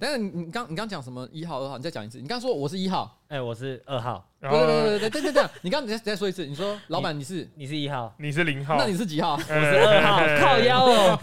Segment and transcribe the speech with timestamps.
[0.00, 2.20] 但是你你刚你刚讲什么一号二号你再讲一次。
[2.20, 3.18] 你刚说我是一号。
[3.28, 4.24] 哎我是二号。
[4.50, 11.18] 对对对对对对对你刚你再说一次你说老板你是你是一号你是零号那你是几号我是二号靠腰哦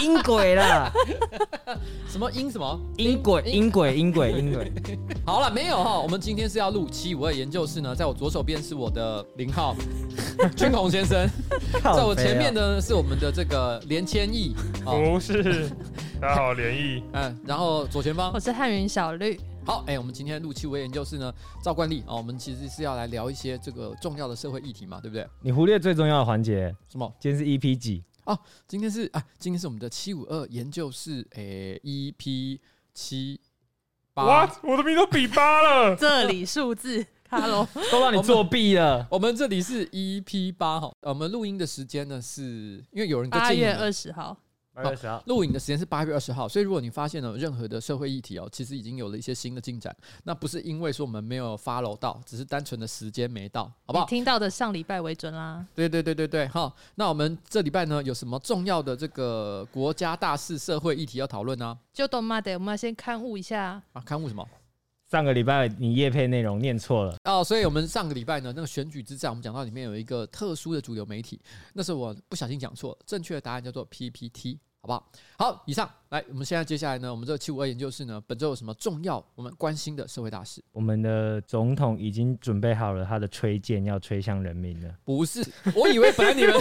[0.00, 0.90] 阴鬼了
[2.08, 4.72] 什么阴什么阴鬼阴鬼阴鬼阴鬼
[5.26, 9.74] 好了没有哈我们今天是要录七五二研究室呢在我左手边是我的零号
[10.56, 11.28] 君宏先生
[11.82, 14.54] 在我前面的是我们的这个连千亿
[14.84, 15.68] 不是
[16.20, 17.00] 大家好，连毅。
[17.14, 19.38] 嗯，然后左前方，我是汉云小绿。
[19.64, 25.24] 好，哎、欸，我们今天录七五二研究室呢，照惯例啊，我们其实是要来聊一些这个重要的社会议题嘛，对不对？
[25.42, 27.12] 你忽略最重要的环节，什么？
[27.20, 28.02] 今天是 EP 几？
[28.24, 32.58] 哦，今天是啊，今天是我们的七五二研究室，哎、欸，EP
[32.92, 33.40] 七
[34.12, 34.24] 八。
[34.24, 35.94] 哇，我的名都比八了。
[35.96, 39.16] 这里数字， Hello，都让你作弊了我。
[39.16, 44.36] 我们这里是 EP 八号，我们录音的时间呢，是因为有人八月二十号。
[44.82, 54.06] 好，录影的时间是八月二十号，所以如果你发现了任何的社会议题哦，其实已经有了一些新的进展，那不是因为说我们没有 follow 到，只是单纯的时间没到，好不好？
[54.06, 55.66] 听到的上礼拜为准啦。
[55.74, 61.76] 对对对对对，好，那我们这礼拜呢有什么重要的这个国家大事、社会议题要讨论呢？
[61.92, 62.40] 就懂吗？
[62.40, 64.46] 得我们要先勘误一下啊，勘误什么？
[65.10, 71.40] 上个礼拜你叶配内容念错了哦，所以我们上个礼拜呢，那个选举之战，我们讲到里面有一个特殊的主流媒体，
[71.72, 74.58] 那是我不小心讲错了，正确的答案叫做 PPT。
[74.80, 75.10] 好不好？
[75.36, 80.62] 好，以上来，我们现在接下来呢，我们这个七五二研究室呢，本周有什么重要我们关心的社会大事？
[80.72, 84.94] 我们的总统已经准备好了他的吹剑，要吹向人民了。
[85.04, 86.54] 不是，我以为本来你们，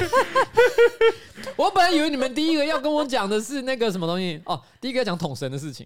[1.55, 5.85] 我本来以为你们第一个要跟我讲的是那个什么东西哦，第一个要讲统神的事情，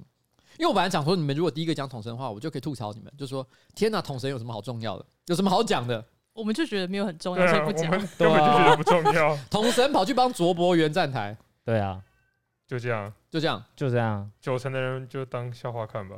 [0.57, 3.45] 因为我本来讲说你们如果第一个讲统神的话，我就可以吐槽你们，就说
[3.75, 5.05] 天哪，统神有什么好重要的？
[5.27, 6.03] 有什么好讲的？
[6.33, 7.91] 我们就觉得没有很重要，所以不讲。
[7.91, 9.38] 根本就觉得不重要。
[9.49, 12.01] 统神跑去帮卓博源站台，对啊。
[12.72, 14.31] 就这样，就这样，就这样。
[14.39, 16.16] 九成的人就当笑话看吧。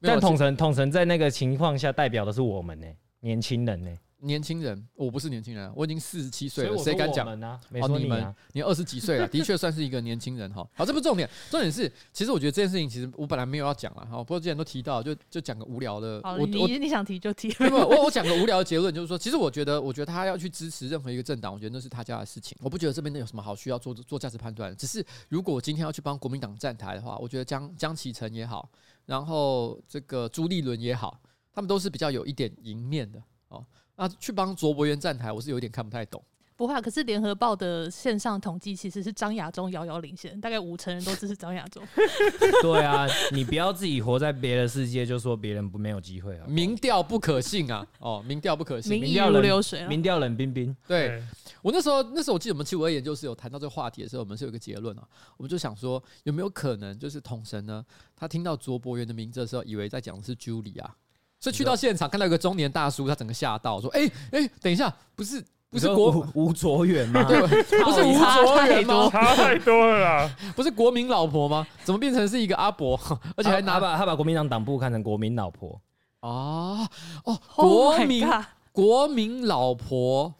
[0.00, 2.86] 但统神，统神在那个情况下代表的是我们呢，
[3.18, 3.90] 年轻人呢。
[4.20, 7.26] 年轻人，我不是年轻人，我已经四十七岁了，谁敢讲？
[7.70, 10.66] 没说你们，你二十几岁了， 的确算是一个年轻人哈。
[10.74, 14.16] 好，这不是重点，重点是，其实我觉得这件事情，其实我本来没有要讲了哈。
[14.18, 16.20] 不过既然都提到，就就讲个无聊的。
[16.24, 17.48] 我，你你想提就提。
[17.60, 22.58] 没有，我我讲个无聊的结论，就是说，其实我觉得，我觉得他要去支持任何一个政党，我觉得那是他家的事情。
[22.60, 24.76] 我不觉得这边有什么好需要做做价值判断。
[24.76, 28.68] 只是如果我今天要去帮国民党站台的话，我觉得江江启臣也好，
[29.06, 31.20] 然后这个朱立伦也好，
[31.52, 33.64] 他们都是比较有一点赢面的哦。
[33.98, 36.22] 啊，去帮卓博源站台，我是有点看不太懂。
[36.54, 41.82] 不会，可是联合报的线上统计其实是张亚中遥遥领先，大概五成人都支持张亚中。
[42.62, 46.46] 对啊，你不要自己活在别的世界，就说别人不没有机会啊。
[46.48, 47.86] 民调不可信啊！
[47.98, 50.76] 哦，民调不可信，民意如流水，民调冷冰冰。
[50.86, 51.20] 对，
[51.62, 57.84] 我那时候，那时候我记得我们七五二研究室有谈到这个话题的时候，我们是有一个结论啊，我们就想说，有没有可能就是统神呢？
[58.16, 60.96] 他听到卓博源的名字的时候，以为在讲的是 Julie 啊。
[61.40, 67.22] 所以去到现场看到一个中年大叔，他整个吓到，说：“哎、欸、哎、欸，等一下，不是不是国吴卓远吗？
[67.24, 67.40] 对，
[67.84, 69.08] 不是吴卓远吗？
[69.10, 71.66] 差太多了啦， 不是国民老婆吗？
[71.84, 72.98] 怎么变成是一个阿伯？
[73.36, 75.80] 而且还拿把他把国民党党部看成国民老婆
[76.20, 76.88] 啊？
[77.24, 80.34] 哦，国民、oh、国民老婆。”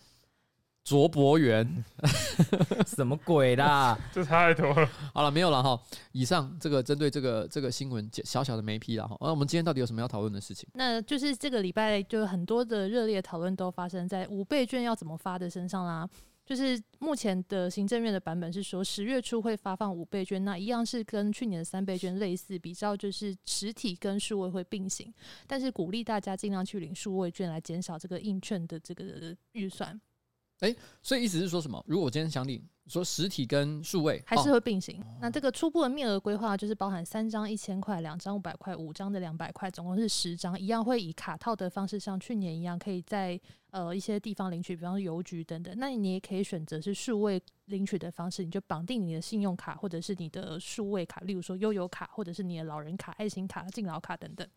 [0.88, 1.84] 卓博元，
[2.88, 3.98] 什么鬼啦？
[4.10, 4.88] 这太多了。
[5.12, 5.78] 好了，没有了哈。
[6.12, 9.14] 以上这个针对这个这个新闻小小的没批了哈。
[9.20, 10.66] 那我们今天到底有什么要讨论的事情？
[10.72, 16.08] 那就是这个礼拜就很多的热烈讨论都发生在五倍券要怎么发的身上啦。
[16.46, 25.12] 就是目前的行政院的版本是说十月初会发放五倍券，那一样是跟去年的三倍券类似，比较就是实体跟数位会并行，
[25.46, 30.00] 但是鼓励大家尽量去领数位券来减少这个印券的这个预算。
[30.60, 31.82] 哎，所以意思是说什么？
[31.86, 35.00] 如果我今天想领，说实体跟数位还是会并行。
[35.02, 43.38] 哦、那这个初步的面额规划就是包含三张一千块、两张五百块、五张的两百块，总共是十张，一样会以卡套的方式，像去年一样，可以在
[43.70, 45.72] 呃一些地方领取，比方说邮局等等。
[45.78, 54.48] 那你也可以选择是数位领取的方式，你就绑定你的信用卡或者是你的数位卡，例如说悠游卡或者是你的老人卡、爱心卡、敬老卡等等。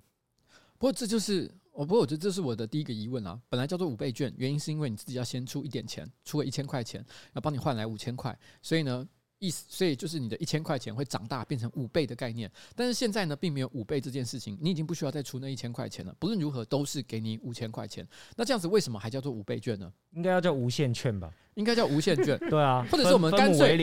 [0.81, 3.39] 不过这就是，我不过我觉得这是我的第一个疑问啊。
[3.50, 7.06] 本来叫做五倍券，原因是因为你自己要先出一点钱，出了一千块钱，
[7.36, 9.07] 要帮你换来五千块，所以呢，
[9.38, 12.51] 意思所以就是你的一千块钱会长大变成五倍的概念。
[12.75, 16.16] 但是现在呢，并没有五倍这件事情，你已经不需要再出那一千块钱了。
[16.18, 18.04] 不论如何，都是给你五千块钱。
[18.36, 19.94] 那这样子为什么还叫做五倍券呢？
[20.13, 21.31] 应该要叫无限券吧？
[21.54, 22.39] 应该叫无限券。
[22.50, 23.78] 对啊，或者是我们干脆？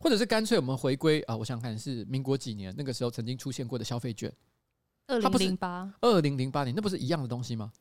[0.00, 1.36] 或者是干脆我们回归啊？
[1.36, 4.32] 我想想看是民国几年那个时候曾经出现过的消费券。
[5.10, 7.72] 二零零八，二零零八年，那不是一样的东西吗？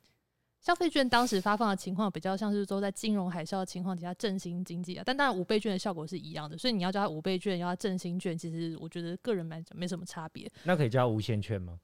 [0.60, 10.52] 消费券当时发放的情况比较像是说在金融海啸的情况底下振兴经济啊，但当然五倍券的效果是一样的，所以你要叫它五倍券，要它振兴券，其实我觉得个人来讲没什么差别。
[10.64, 11.80] 那可以叫无限券吗？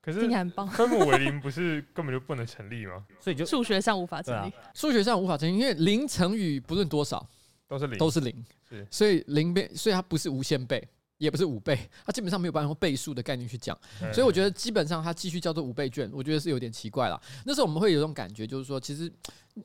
[0.00, 3.04] 可是听起来很棒，分母为零不是根本就不能成立吗？
[3.20, 4.50] 所以就数学上无法成立。
[4.72, 7.24] 数、啊、学上无法成立，因为零乘以不论多少
[7.66, 10.82] 都是零，都是零，是所以零倍，所以它不是无限倍，
[11.18, 13.78] 也不是五倍，它基本上没有办法用倍数的概念去讲。
[14.12, 17.20] 所以我觉得基本上它继续叫做五倍券，我觉得是有点奇怪了。
[17.44, 19.12] 那时候我们会有一种感觉，就是说，其实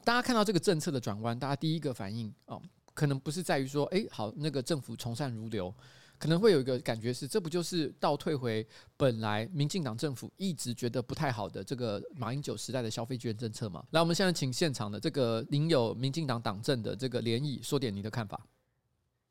[0.04, 2.62] 大家看到这个政策的转弯，大家第一个反应哦，
[2.94, 5.74] 可能不是在于说，哎、欸，好，那个政府从善如流。
[6.20, 8.66] 可能会有一个感觉是，这不就是倒退回
[8.96, 13.84] 本来民进党政府一直觉得不太好的这个马英九时代的消费券政策吗？
[13.92, 18.40] 来，我们现在请现场的这个领有民进党党政的这个联谊说点你的看法。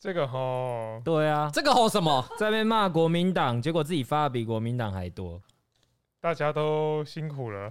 [0.02, 2.26] 这个吼，对啊，这个吼什么？
[2.36, 5.40] 在那边骂国民党，结果自己发的比国民党还多。
[6.22, 7.68] 大家都辛苦了。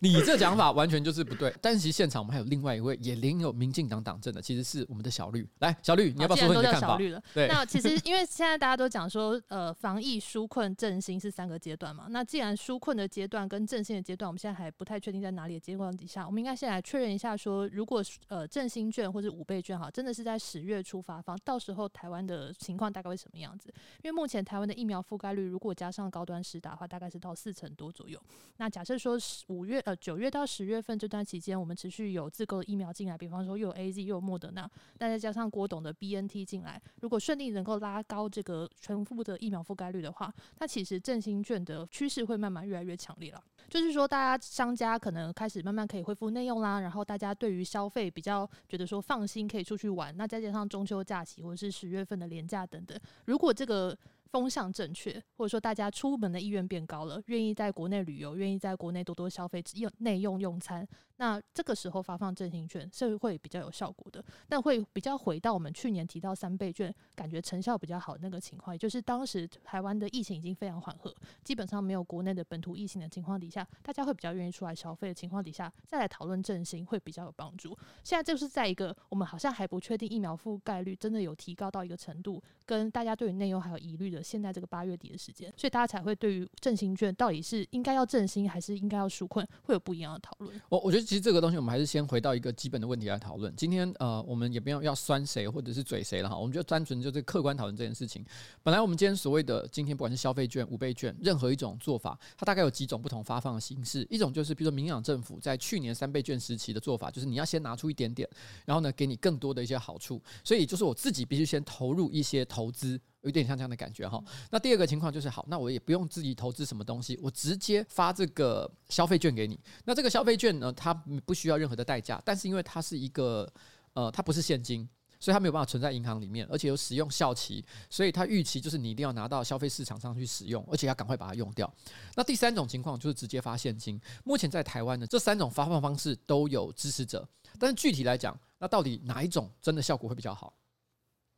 [0.00, 1.52] 你这讲法完全就是不对。
[1.62, 5.48] 但是其实现场我们还有另外一位也领有民进党党政的，其实是我们的小绿。
[5.60, 6.88] 来，小绿，你要不要说说你的看法？
[6.88, 7.22] 小绿了。
[7.32, 7.48] 对。
[7.48, 12.06] 那其实因为现在大家都讲说，呃，防疫、纾困、振兴是三个阶段嘛。
[12.10, 23.72] 那既然纾困的阶段跟振兴的阶段，我们现在还不太确定在哪里的阶段底下，我们应该先来确认一下说，说如果呃振兴券或者五倍券哈，真的是在十月初发放，到时候台湾的情况大概会什么样子？
[24.02, 28.20] 因为目前台湾的疫苗覆盖率，如果加上高端打的话，大概是到四成多左右。
[28.56, 29.16] 那假设说
[29.48, 34.68] 五月呃九月到十月份这段期间，我们持续有自购疫苗进来，比方说又有 AZ 又有莫德纳，
[34.98, 43.42] 那再加上郭董的 BNT 进来，如果顺利能够拉高这个全部的疫苗覆盖率的话，那其实振兴券的趋势会慢慢越来越强烈了。
[43.68, 50.16] 就是说，大家商家可能开始慢慢可以恢复内用啦，然后大家对于消费比较觉得说放心，可以出去玩。
[50.16, 53.96] 那再加上中秋假期或者是十月份的连假等等，如果这个
[54.30, 60.86] 风向正确，或者说大家出门的意愿变高了，愿意在国内旅游，愿意在国内多多消费，用内用用餐。
[61.18, 71.12] 那这个时候发放振兴券是会比较有效果的，但会比较回到我们去年提到三倍券，感觉成效比较好的那个情况，也就是当时台湾的疫情已经非常缓和，
[71.42, 77.76] 基本上没有国内的本土疫情的情况底下，大家会比较愿意出来消费的情况底下，再来讨论振兴会比较有帮助。
[78.04, 90.60] 现在就是在一个我们好像还不确定疫苗覆盖率真的有提高到一个程度，跟大家对于内容还有疑虑的，现在这个八月底的时间，所以大家才会对于振兴券到底是应该要振兴还是应该要纾困，会有不一样的讨论。
[90.68, 91.07] 我我觉得。
[91.08, 93.50] 其实这个东西，我们还是先回到一个基本的问题来讨论。
[93.56, 98.22] 今天呃，我们也不要要酸谁或者是嘴谁了哈，我们就单纯就是客观讨论这件事情。
[98.62, 104.06] 本来我们今天所谓的今天不管是消费券、五倍券，任何一种做法，它大概有几种不同发放的形式。
[104.10, 108.28] 一种就是比如说民养政府在去年三倍券时期的做法，就是你要先拿出一点点，
[108.66, 110.22] 然后呢给你更多的一些好处。
[110.44, 113.00] 所以就是我自己必须先投入一些投资。
[113.22, 114.22] 有点像这样的感觉哈。
[114.50, 119.58] 那第二个情况就是好，那我也不用自己投资什么东西，我直接发这个消费券给你。
[119.84, 120.94] 那这个消费券呢，它
[121.24, 123.50] 不需要任何的代价，但是因为它是一个
[123.94, 124.88] 呃，它不是现金，
[125.18, 131.72] 所以它没有办法存在银行里面，而且有使用效期，所以它预期就是你一定要拿到消费市场上去使用，而且要赶快把它用掉。
[132.14, 134.00] 那第三种情况就是直接发现金。
[134.24, 137.28] 目前在台湾呢，这三种发放方式都有支持者，
[137.58, 140.54] 但是具体来讲，那到底哪一种真的效果会比较好？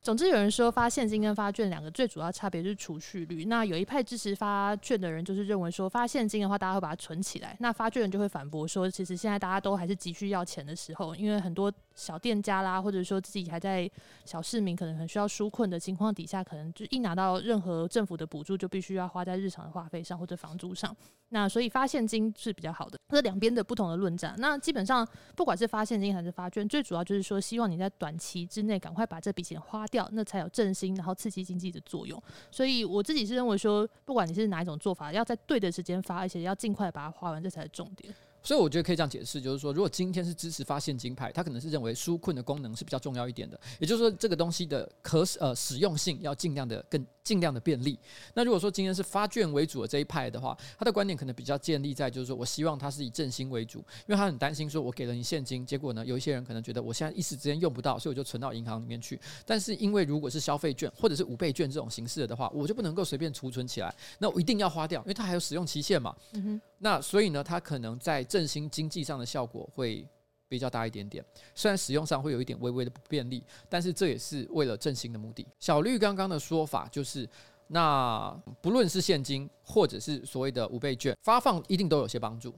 [0.02, 3.44] 总之，有人说发现金跟发券两个最主要差别就是储蓄率。
[3.44, 11.70] 那有一派支持发券的人，就是认为说发现金的话，大家会把它存起来；那发券人就会反驳说，其实现在大家都还是急需要钱的时候，因为很多
[12.00, 13.88] 小店家啦，或者说自己还在
[14.25, 20.97] 小市民可能很需要纾困的情况底下，可能就一拿到任何政府的补助，就必须要花在日常的花费上或者房租上。
[21.32, 22.98] 那所以发现金是比较好的。
[23.10, 32.20] 这两边的不同的论战，那基本上不管是发现金还是发券，最主要就是说希望你在短期之内赶快把这笔钱花掉，那才有振兴，然后刺激经济的作用。
[32.51, 38.13] 所以我自己是认为说，不管你是哪一种做法，要在对的时间发，而且要尽快把它花完，这才是重点。
[38.43, 47.96] 所以我觉得可以这样解释，就是说，如果今天是支持发现金派，他可能是认为纾困的功能是比较重要一点的，也就是说，这个东西的可呃使用性要尽量的更尽量的便利。
[48.34, 59.20] 那如果说今天是发券为主的这一派的话，他的观点可能比较建立在就是说我希望他是以振兴为主，因为他很担心说我给了你现金，结果呢有一些人可能觉得我现在一时之间用不到，所以我就存到银行里面去。
[59.46, 66.13] 但是因为如果是消费券或者是五倍券这种形式的话，我就不能够随便储存起来，那我一定要花掉，因为它还有使用期限嘛。
[66.32, 66.60] 嗯。
[66.79, 70.05] 那所以呢，它可能在振兴经济上的效果会
[70.51, 71.25] 比较大一点点。
[71.55, 75.47] 虽然使用上会有一点微微的不便利，但是这也是为了振兴的目的。
[75.61, 77.27] 小绿刚刚的说法就是，
[77.69, 82.53] 那不论是现金或者是所谓的五倍券发放，一定都有些帮助。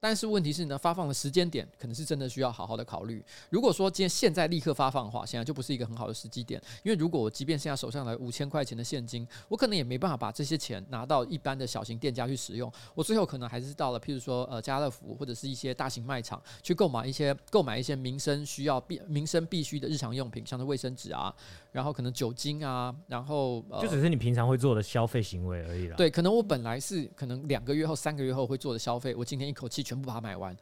[0.00, 3.24] 但是问题是呢，发放的时间点可能是真的需要好好的考虑。
[3.50, 6.62] 如果说今天现在立刻发放的话，现在就不是一个很好的时机点。
[6.84, 12.72] 因为如果我即便现在手上来五千块钱的现金，我可能也没办法把这些钱拿到一般的小型店家去使用。
[12.94, 21.34] 我最后可能还是到了，譬如说呃家乐福或者是一些大型卖场去购买一些购买一些民生需要必民生必须的日常用品，像是卫生纸啊，
[21.72, 25.96] 然后可能酒精啊，然后、呃、就只是你平常会做的消费行为而已啦。
[25.96, 29.87] 对，可能我本来是可能两个月后、三个月后会做的消费，我今天一口气。
[29.88, 30.54] 全部把它买完，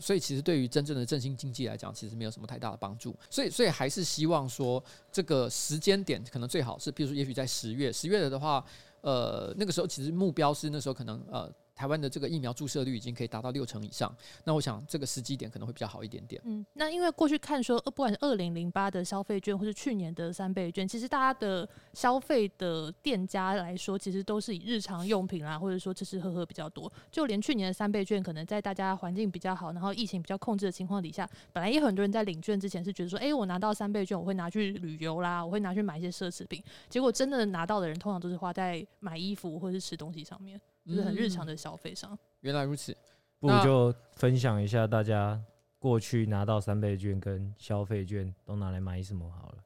[0.00, 3.14] 所以其实对于真正的振兴经济来讲，其实没有什么太大的帮助。
[3.30, 8.64] 所以，所以还是希望说，这个时间点可能最好是，比如说，也许在十月，十月的话，
[9.02, 11.48] 呃，那个时候其实目标是那时候可能呃。
[11.74, 14.14] 台湾的这个疫苗注射率已经可以达到六成以上，
[14.44, 16.40] 那我想这个时机点可能会比较好一点点。
[16.44, 26.90] 嗯，那因为过去看说，不管是二零零八的消费券，或是去年的三倍券，其实大家的消费的店家来说，其实都是以日常用品啦，或者说吃吃喝喝比较多。
[27.10, 36.62] 就连去年的三倍券，可能在大家环境比较好，然后疫情比较控制的情况底下，本来也很多人在领券之前是觉得说，哎，我拿到三倍券，我会拿去旅游啦，我会拿去买一些奢侈品。
[36.88, 40.60] 结果真的拿到的人，通常都是花在买衣服或者是吃东西上面。
[40.86, 42.96] 就是很日常的消费上、嗯，原来如此，
[43.40, 45.40] 不如就分享一下大家
[45.78, 49.58] 过去拿到三倍券跟消费券都拿来买什么好了。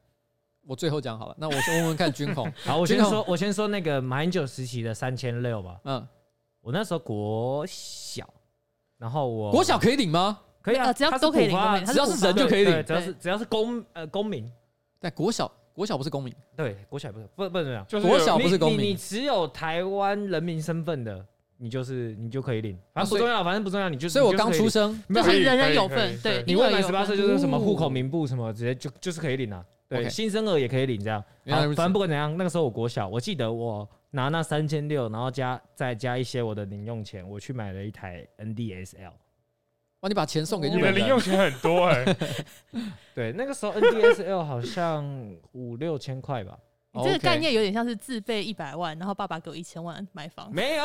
[0.66, 2.50] 我最后讲好了，那我先问问看军红。
[2.64, 5.80] 好，我先说，我先说那个马英九时期的三千六吧。
[5.84, 6.06] 嗯，
[6.60, 8.28] 我那时候国小，
[8.98, 10.40] 然后我国小可以领吗？
[10.60, 14.50] 可以啊，只要都可以领，只要是人就可以领，只要是只要是公呃公民。
[15.00, 15.50] 在国小。
[15.78, 21.24] 国小不是公民，对，国小不是，不不是这样，就是国小不是公民，你，你，你只有台湾人民身份的，
[21.56, 28.10] 你就是你就可以领，反正不重要，反正不重要，你就所以我刚出生，就是人人有份，对，你未满十八岁就是什么户口名？
[28.10, 30.10] 簿什么，直接就就是可以领啊，对，okay.
[30.10, 39.12] 新生儿也可以领这样，反正不管怎样，那个时候我国小，我记得我拿那三千六，然后加再加一些我的零用钱，我去买了一台 NDSL。
[40.00, 40.08] 哇！
[40.08, 42.16] 你把钱送给日本人，你的零用钱很多哎、欸。
[43.14, 45.04] 对，那个时候 NDSL 好像
[45.52, 46.56] 五六千块吧。
[46.92, 50.50] 你这个概念有点像是自备一百万，然后爸爸给我一千万买房。
[50.52, 50.84] 没有，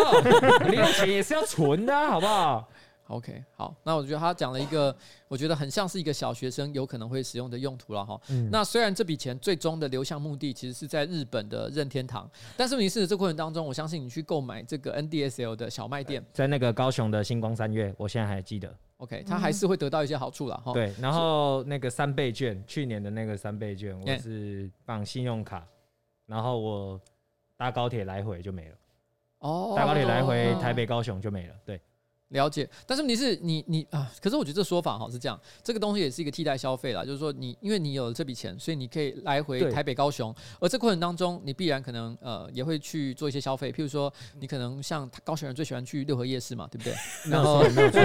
[0.68, 2.68] 零用钱也是要存的，好不好
[3.14, 4.96] ？OK，好，那我觉得他讲了一个，
[5.28, 8.20] 我觉得很像是一个小学生有可能会使用的用途了哈。
[8.30, 8.50] 嗯。
[8.52, 18.76] 那虽然这笔钱最终的流向目的其实是在日本的任天堂，但是问题是这过程当中，我相信你去购买这个 NDSL 的小卖店，在那个高雄的星光三月，我现在还记得。
[18.98, 20.74] OK，他还是会得到一些好处了哈。
[20.74, 25.68] 对，然后那个三倍券，去年的那个三倍券，我是绑信用卡，
[26.26, 27.02] 然后我
[27.58, 28.76] 搭高铁来回就没了。
[29.40, 31.56] 哦，搭高铁来回台北高雄就没了。
[31.66, 31.82] 对。
[32.34, 46.94] 了解，但是问题是你你啊，可是我觉得这说法哈是这样，这个东西也是一个替代消费啦，就是说你因为你有了这笔钱，所以你可以来回台北高雄，而这过程当中你必然可能呃也会去做一些消费，譬如说你可能像高雄人最喜欢去六合夜市嘛，对不对？
[47.30, 48.02] 没有错，没有错，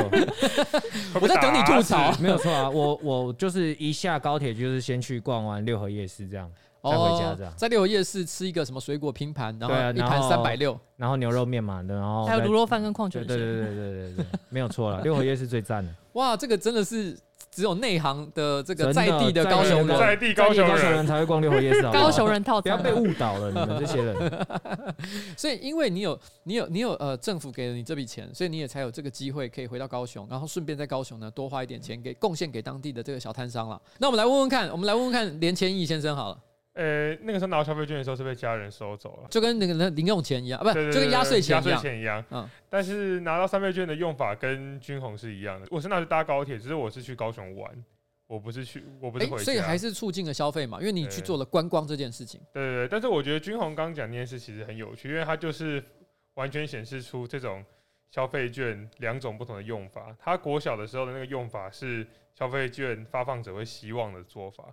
[1.21, 6.51] 我在等你吐槽， 没有错啊，我我就是一下高铁就是先去逛完六合夜市这样。
[6.83, 15.93] 再回家这样，在六合夜市吃一个什么水果拼盘，然后一盘三百六，然后牛肉面嘛，然后还有卤肉饭跟矿泉水，对对对对对对，没有错了， 六合夜市最赞的。
[16.13, 17.17] 哇，这个真的是
[17.51, 24.47] 只有内行的这个在地的高雄人，在地高雄人才会逛六合夜市，高雄人套餐，不要被误导了，你们这些人。
[25.37, 33.81] 所以，因为你有你有你有呃政府给了你这笔钱，所以你也才有这个机会可以回到高雄，然后顺便在高雄呢多花一点钱给贡献给当地的这个小摊商了。
[33.99, 36.39] 那我们来问问看，我们来问问看连千亿先生好了。
[36.79, 42.25] 呃，那个时候拿到消费券的时候是被家人收走了，就跟那个那零用钱一样啊，不，就跟压岁钱压岁钱一样。
[42.31, 45.67] 嗯，但是拿到三倍券的用法跟军红是一样的。
[45.73, 47.85] 我是拿去搭高铁，只是我是去高雄玩，
[48.29, 49.43] 我不是去，我不是回家。
[49.43, 52.41] 所以还是促进了消费嘛，因为你去做了观光这件事情。
[52.53, 55.83] 对对对，但是我觉得军红刚讲那件事其实很有趣，因为它就是
[56.35, 57.65] 完全显示出这种
[58.13, 60.17] 消费券两种不同的用法。
[60.21, 64.65] 他国小的时候的那个用法是消费券发放者会希望的做法。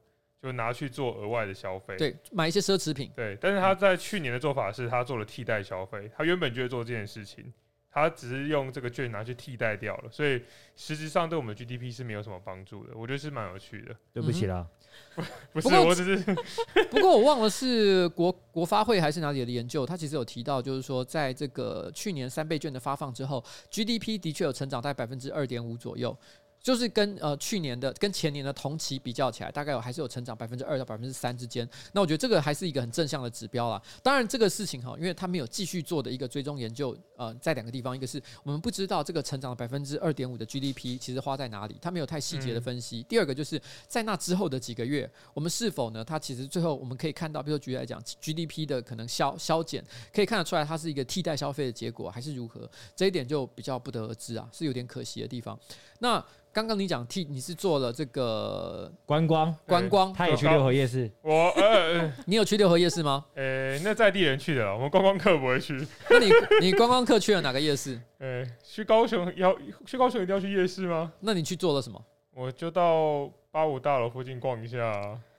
[0.46, 3.36] 就拿去做额外的消费，对，买一些奢侈品，对。
[3.42, 7.52] 但是他在去年的做法是他做了替代消费，他原本就会做这件事情，
[7.92, 10.42] 他只是用这个券拿去替代掉了，所以
[10.76, 12.94] 实质上对我们的 GDP 是没有什么帮助的。
[12.96, 13.96] 我觉得是蛮有趣的。
[14.14, 14.68] 对不起啦，
[15.16, 16.36] 嗯、不 是，我只是
[16.92, 26.16] 不过我忘了是国国发会还是哪里的研究，他其实有提到，就是说在这个去年三倍券的发放之后，GDP 的确有成长在百分之二点五左右。
[26.66, 31.70] 就是跟呃去年的跟前年的同期比较起来，大概有还是有成长百分之二到百分之三之间。
[31.92, 33.80] 那我觉得这个还是一个很正向的指标啦。
[34.02, 43.02] 当然这个事情哈，因为他没有继续做的一个追踪研究，呃，在两个地方，一个是我们不知道这个成长的百分之二点五的 GDP 其实花在哪里，他没有太细节的分析。
[43.02, 46.04] 嗯、第二个就是在那之后的几个月，我们是否呢？
[46.04, 52.68] 它其实最后我们可以看到，比如说举例来讲，GDP 的可能消消减，可以看得出来它是一个替代消费的结果，还是如何？
[52.96, 55.60] 这一点就比较不得而知啊，是有点可惜的地方。
[56.00, 56.24] 那
[56.54, 61.12] 刚刚你讲替你是做了这个观光观光，他也去六合夜市。
[61.22, 63.26] 我呃， 你有去六合夜市吗？
[63.36, 65.76] 呃，那在地人去的，我们观光客不会去。
[66.10, 68.00] 那你你观光客去了哪个夜市？
[68.20, 69.54] 呃，去高雄要
[69.86, 71.12] 去高雄一定要去夜市吗？
[71.20, 72.02] 那你去做了什么？
[72.34, 74.78] 我就到八五大楼附近逛一下，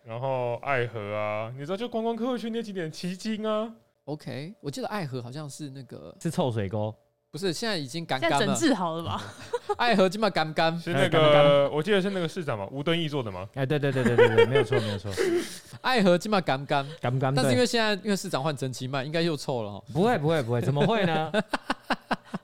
[0.05, 3.73] 然后爱河啊，你知道就观光客会去那几点奇经啊。
[4.05, 6.95] OK，我记得爱河好像是那个是臭水沟。
[7.37, 8.39] 不是，现在已经干干了。
[8.39, 9.23] 整治好了吧？
[9.77, 10.81] 爱河基本上干干。
[10.81, 13.47] 是那个，我记得是那个市长嘛，吴敦义做的吗？
[13.55, 15.13] 哎，对对对对对对，没有错没有错。
[15.83, 19.83] 爱河基本上干干干干，但是因为现在因为市长换陈其迈，应该又臭了。
[19.93, 21.31] 不会不会不会，怎么会呢？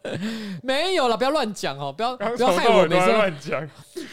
[0.62, 3.66] 没有了，不要乱讲哦，不要不要害我，没事乱讲，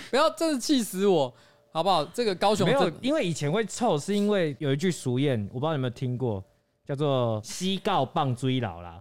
[0.10, 1.34] 不要真是气死我，
[1.74, 2.06] 好不好？
[2.06, 6.42] 这个高雄没有，因为以前会臭，是因为有一句俗谚，我不知道你有没有听过，
[6.86, 9.00] 叫做“西告棒追老”啦。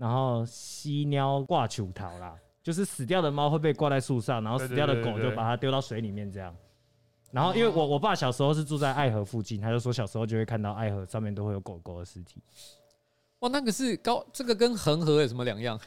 [0.00, 6.56] 然后犀鸟挂球桃啦，就是死掉的猫会被挂在树上，然后死掉的狗就把它丢到水里面这样。
[7.30, 12.42] 然后因为我我爸小时候是住在爱河附近，他就说小时候就会看到爱河上面都会有狗狗的尸体。
[13.40, 15.78] 哇，那个是高，这个跟恒河有什么两样？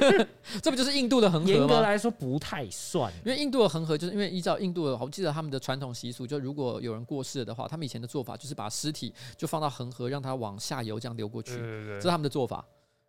[0.62, 1.54] 这不就是印度的恒河吗？
[1.54, 12.62] 严格来说不太算，因为印度的恒河就是因为依照印度的，我记得他们的传统习俗，就如果有人过世了的话，他们以前的做法就是把尸体就放到恒河，让它往下游这样流过去，这是他们的做法。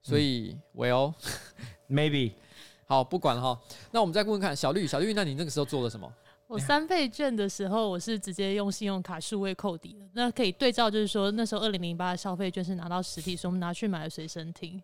[0.06, 2.34] 所以，Well，maybe，
[2.86, 3.60] 好，不管了哈。
[3.90, 6.08] 那我们再问问看，小绿，小绿，那你那个时候做了什么？
[6.46, 10.08] 我三倍券的时候，我是直接用信用卡数位扣抵的。
[10.14, 14.80] 那可以对照，就是说那时候二零零八的消费券是拿到实体，所以我们拿去买了随身听。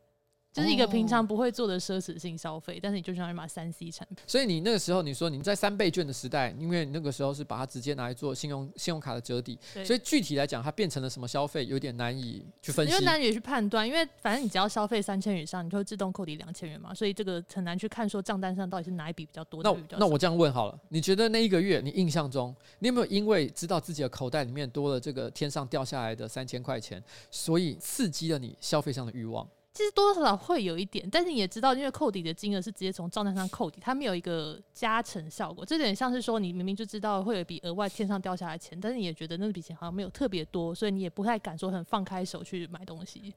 [0.53, 4.17] 就是一个平常不会做的奢侈性消费，但是你就想要买三 C 产品。
[4.27, 19.63] 所以你那个时候你说你在三倍券的时代，因为那个时候是把它直接拿来做信用信用卡的折抵，所以具体来讲，它变成了什么消费，有点难以去分析，因为难以去判断，因为反正你只要消费三千元以上，你就会自动扣抵两千元嘛，所以这个很难去看说账单上到底是哪一笔比较多。
[19.63, 29.47] 那那我这样问好了，你觉得那一个月你印象中，你有没有因为知道自己的口袋里面多了这个天上掉下来的三千块钱，所以刺激了你消费上的欲望？
[29.73, 35.65] 其实多多少少会有一点，但是你也知道，因为扣抵的金额是直接从账单上扣抵，它没有一个加成效果。
[35.65, 43.33] 这点像是说，你明明就知道会有笔额外天上掉下来钱，但是你也觉得那笔钱好像没有特别多，所以你也不太敢说很放开手去买东西。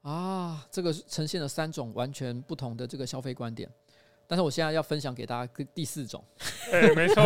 [0.00, 3.70] 啊，这个呈现了三种完全不同的这个消费观点。
[4.26, 6.22] 但是我现在要分享给大家第四种，
[6.72, 7.22] 哎，没错，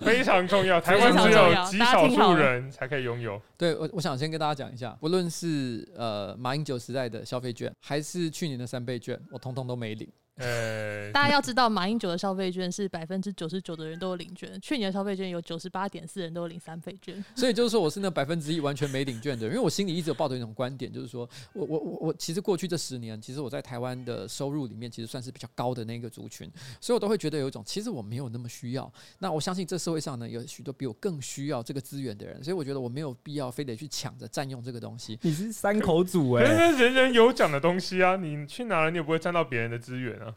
[0.00, 3.40] 非常重要， 台湾只有极少数人才可以拥有。
[3.56, 10.08] 对，我我想先跟大家讲一下，不论是呃马英九时代的消费券，还是去年的三倍券，我通通都没领。
[10.36, 28.90] 呃， 大家要知道，马英九的消费券是百分之九十九的人都有领券，去年的消费券有九十八点四人都有领三倍券， 所以就是说我是那百分之一完全没领券的人，因为我心里一直有抱着一种观点，就是说我我我我其实过去这十年，其实我在台湾的收入里面其实算是比较高的那个族群，所以我都会觉得有一种其实我没有那么需要。
[29.18, 35.18] 那我相信这社会上呢有许多比我更需要这个资源的人，所以我觉得我没有必要非得去抢着占用这个东西。
[35.22, 40.34] 你是三口组哎、欸， 人人有奖的东西啊，你去哪了你也不会占到别人的资源啊。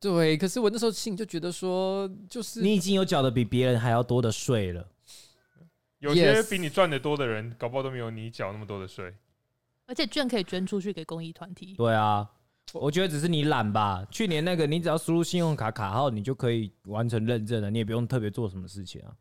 [0.00, 4.88] 对，可是我那时候心里就觉得说，就是你已经有缴的比别人还要多的税了。
[5.98, 9.14] 有些比你赚的多的人，搞不好都没有你缴那么多的税。
[9.84, 11.74] 而且券可以捐出去给公益团体。
[11.74, 12.26] 对啊，
[12.72, 14.02] 我觉得只是你懒吧。
[14.10, 19.12] 去年那个，你只要输入信用卡卡号，你就可以完成认证了，你也不用特别做什么事情啊。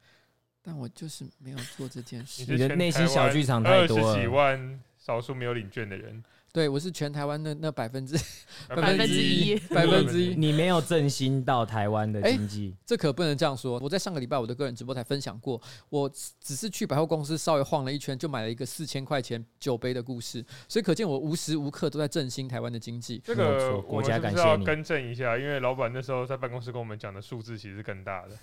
[0.62, 2.46] 但我就是没有做这件事。
[2.50, 4.08] 你的内心小剧场太多了。
[4.08, 6.24] 二十几万少数没有领券的人。
[6.52, 8.18] 对，我是全台湾的那百分之
[8.70, 10.36] 百分之一，百分之一。
[10.36, 13.80] 你没有振兴到台湾的经济，这可不能这样说。
[13.80, 20.44] 我在上个礼拜我的个人直播台分享过，我只是去百货公司稍微晃了一圈，就买了一个四千块钱酒杯的故事。
[20.68, 23.22] 所以可见我无时无刻都在振兴台湾的经济。
[23.24, 24.50] 这个国家感谢你。
[24.50, 28.36] 要更正一下，因为老板那时候在办公室跟我们讲的数字其实更大的。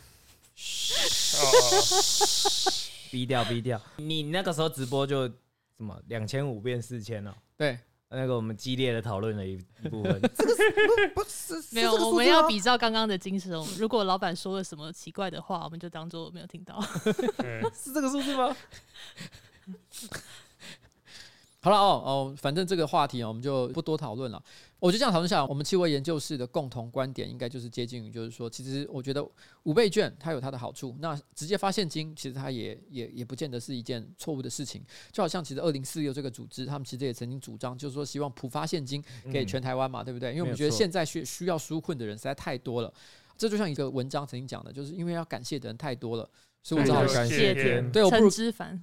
[3.10, 5.34] 逼掉逼掉，你那个时候直播就什
[5.78, 7.36] 么两千五变四千了？
[7.56, 7.76] 对。
[8.08, 10.54] 那个我们激烈的讨论了一一部分， 这个
[11.14, 13.52] 不是没有，我们要比照刚刚的精神。
[13.78, 16.80] 如果老板说了什么奇怪的话，我们就当做没有听到。
[17.74, 18.56] 是这个数字吗？
[21.60, 24.40] 好了哦哦，反正这个话题啊，我们就不多讨论了。
[24.78, 29.26] 我就这样讨论下来，我们七位研究室的共同观点应该就是接近于，就是说，其实我觉得
[29.62, 34.84] 五倍券它有它的好处，那直接发现金其实它也也也不见得是一件错误的事情。
[35.10, 40.30] 就好像其实二零四六这个组织，他们其实也曾经主张，就是说希望普发现金给全台湾嘛，对不对？
[40.30, 42.92] 因为我们觉得现在需需要纾困的人实在太多了。
[43.38, 46.28] 这就像一个文章曾经讲的，就是因为要感谢的人太多了。
[46.66, 48.28] 所以我只好感谢天，对，我不如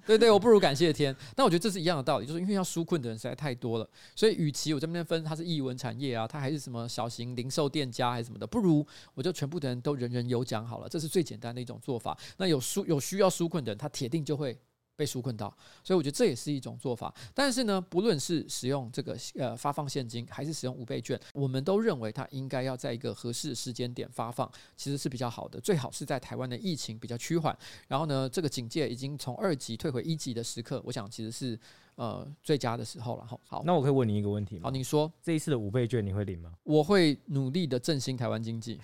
[0.06, 1.13] 对对，我不如感谢天。
[1.36, 12.17] 但我觉得这是一样的道理，就是因为要纾困的人实在太多了，所以与其我这边分他是艺文产业啊，他还是什么小型零售店家还是什么的，不如我就全部的人都人人有奖好了，这是最简单的一种做法。
[12.38, 14.58] 那有纾有需要纾困的人，他铁定就会。
[14.96, 15.48] 被纾困到，
[15.84, 17.14] 所以我觉得这也是一种做法。
[17.34, 25.60] 但是呢，不论是使用这个呃发放现金，还是使用五倍券，我们都认为它应该要在一个合适的时间点发放，其实是比较好的。
[25.60, 31.60] 最好是在台湾的疫情比较趋缓，然后呢，这个警戒已经从二级退回一级的时刻，我想其实是
[31.96, 33.28] 呃最佳的时候了。
[33.48, 34.64] 好，那我可以问你一个问题吗？
[34.66, 36.54] 好，你说这一次的五倍券你会领吗？
[36.64, 38.80] 我会努力的振兴台湾经济。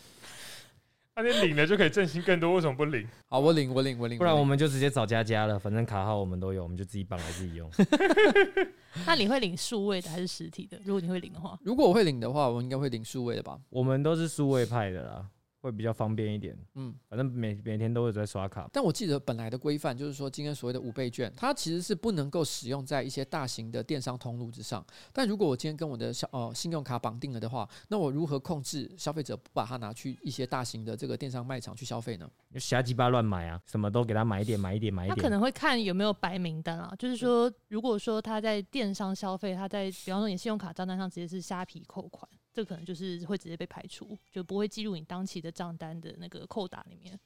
[1.22, 3.08] 那你领了就可以振兴更多，为什么不领？
[3.28, 4.18] 好，我领，我领，我领。
[4.18, 7.70] 不然我们就直接找佳佳了，反正卡号我们都有，我们就自己绑来自己用。
[9.06, 10.80] 那你会领数位的还是实体的？
[10.84, 13.60] 如果你会领的话，如果我会领的话，我应该会领数位的吧？
[13.70, 15.26] 我们都是数位派的啦。
[15.62, 18.70] 会比较方便一点，嗯，反正每每天都有在刷卡。
[18.72, 24.86] 但我记得本来的规范就是说，今天所谓的五倍券，它其实是不能够使用在一些大型的电商通路之上。
[25.12, 32.30] 但如果我今天跟我的小呃信用卡绑定了的话，那我如何控制消费者不把它拿去一些大型的这个电商卖场去消费呢？
[32.56, 35.16] 瞎鸡巴乱买啊，什么都给他买一点，买一点，买一点。
[35.16, 42.30] 他可能会看有没有白名单啊，就是说，如果说他在电商消费，他在比方说你信用卡账单上直接是虾皮扣款。
[42.60, 47.18] 这可能就是会直接被排除，就不会记录你当期的账单的那个扣打里面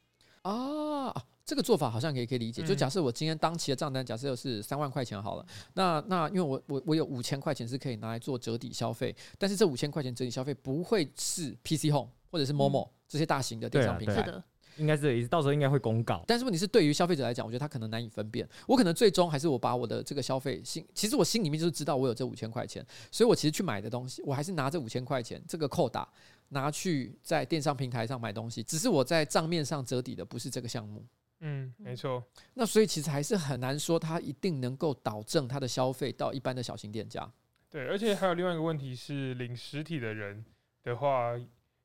[0.43, 1.11] 啊。
[1.43, 2.61] 这个做法好像也可以理解。
[2.61, 14.17] 就假设我今天当期的账单，假设是三万块钱好了，那那因为我我我有五千块钱是可以拿来做折抵消费，但是这五千块钱折抵消费不会是 PC Home 或者是 Momo 这些大型的电商平台。
[14.17, 14.43] 是的。
[14.77, 16.23] 应该是这个意思，到时候应该会公告。
[16.27, 18.47] 但是问题是，对于消费者来讲，我觉得他可能难以分辨。
[18.67, 26.07] 我可能最终还是我把我的这个消费心，其实我心里面就是知道我有这五千块钱，所以我其实去买的东西，我还是拿这五千块钱这个扣打
[26.49, 31.05] 拿去在电商平台上买东西，只是我在账面上折抵的不是这个项目。
[31.41, 32.23] 嗯，没错。
[32.53, 37.29] 那所以其实还是很难说它一定能够导正它的消费到一般的小型店家。
[37.69, 40.45] 对，而且还有另外一个问题是，领实体的人
[40.83, 41.35] 的话，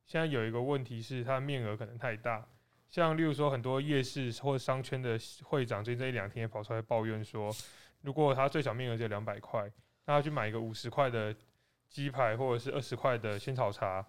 [0.06, 2.46] 现在有一个问题是，它的面额可能太大。
[2.88, 7.54] 像例如说，很多夜市或者商圈的会长，最近这一两天也跑出来抱怨说，
[8.00, 9.70] 如果他最小面额只有两百块，
[10.06, 11.34] 那他去买一个五十块的
[11.90, 14.06] 鸡排或者是二十块的仙草茶，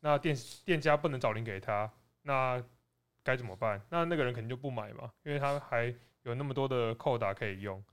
[0.00, 1.92] 那店店家不能找零给他，
[2.22, 2.62] 那
[3.22, 3.78] 该怎么办？
[3.90, 7.84] 那那个人肯定就不买嘛，因为他还有那么多的扣打可以用，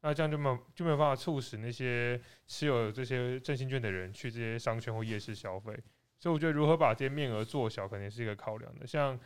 [0.00, 5.72] 那这样就没有就没有办法促使那些持有这些振兴券的人去这些商圈或夜市消费。
[6.18, 9.16] 所以我觉得如何把这些面额做小，肯定是一个考量的，像。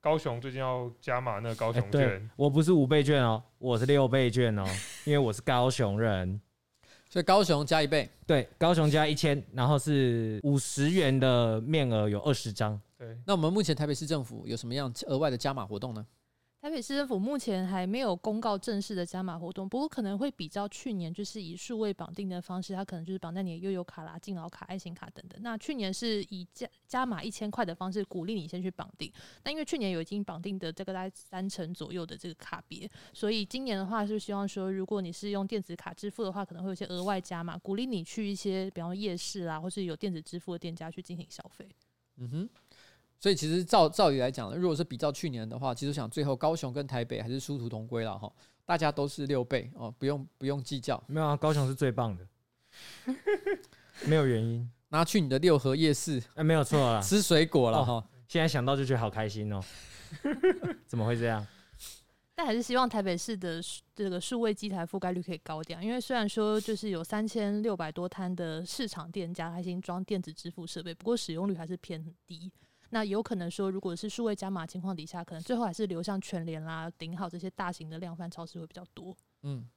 [0.00, 4.64] 高雄最近要加码那个高雄券，欸、我不是五倍券哦，我是六倍券哦，
[5.04, 6.40] 因为我是高雄人，
[7.08, 16.06] 所以高雄加一倍，对，高雄加一千，然后是五十元的面额有二十张，对，那我们目前台北市政府有什么样额外的加码活动呢？
[16.60, 25.40] 台北市政府目前还没有公告正式的加码活动，不过可能会比较去年，就是以数位绑定的方式，它可能就是绑在你的悠游卡啦、敬老卡、爱心卡等等。
[25.40, 29.10] 那去年是以加加码一千块的方式鼓励你先去绑定，
[29.44, 41.68] 那因为去年有已经绑定的这个大概三成左右的这个卡别，所以今年的话是希望说，如果你是用电子卡支付的话，可能会有些额外加码，鼓励你去一些比方夜市啦，或是有电子支付的店家去进行消费。
[42.16, 42.48] 嗯哼。
[43.20, 48.32] 所以其实照照理来讲，如果是比较去年的话，其实想最后高雄跟台北还是殊途同归了哈，
[48.64, 51.02] 大家都是六倍哦，不用不用计较。
[51.06, 52.26] 没有啊，高雄是最棒的，
[54.06, 54.70] 没有原因。
[54.90, 58.04] 拿去你的六合夜市，哎，没有错啦，吃水果了哈、哦。
[58.26, 59.60] 现在想到就觉得好开心哦，
[60.86, 61.46] 怎么会这样？
[62.34, 63.60] 但还是希望台北市的
[63.96, 72.50] 这个数位机台覆盖率可以高点，因为虽然说就是有三千六百多摊的市场店家还行装电子支付设备，不过使用率还是偏低。
[72.90, 79.16] 那有可能说，如果是数位加码情况底下，可能最后还是流向全联啦、顶好这些大型的量贩超市会比较多。
[79.42, 79.68] 嗯，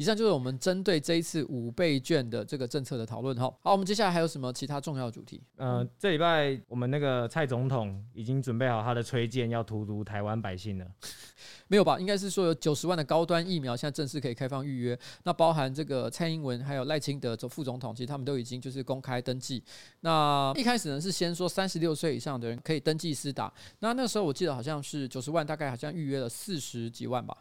[0.00, 3.54] 以上就是我们针对这一次五倍券的这个政策的讨论哈。
[3.60, 5.42] 好，我们接下来还有什么其他重要的主题？
[5.56, 10.86] 呃，这礼拜我们那个蔡总统已经准备好他的崔健要荼毒台湾百姓了。
[11.68, 12.00] 没有吧？
[12.00, 19.62] 应该是说有九十万的高端疫苗现在正式可以开放预约，那包含这个蔡英文还有赖清德这副总统，其实他们都已经就是公开登记。
[20.00, 27.36] 那一开始呢是先说三十六岁以上的人可以登记私打，那那时候我记得好像是九十万，大概好像预约了四十几万吧。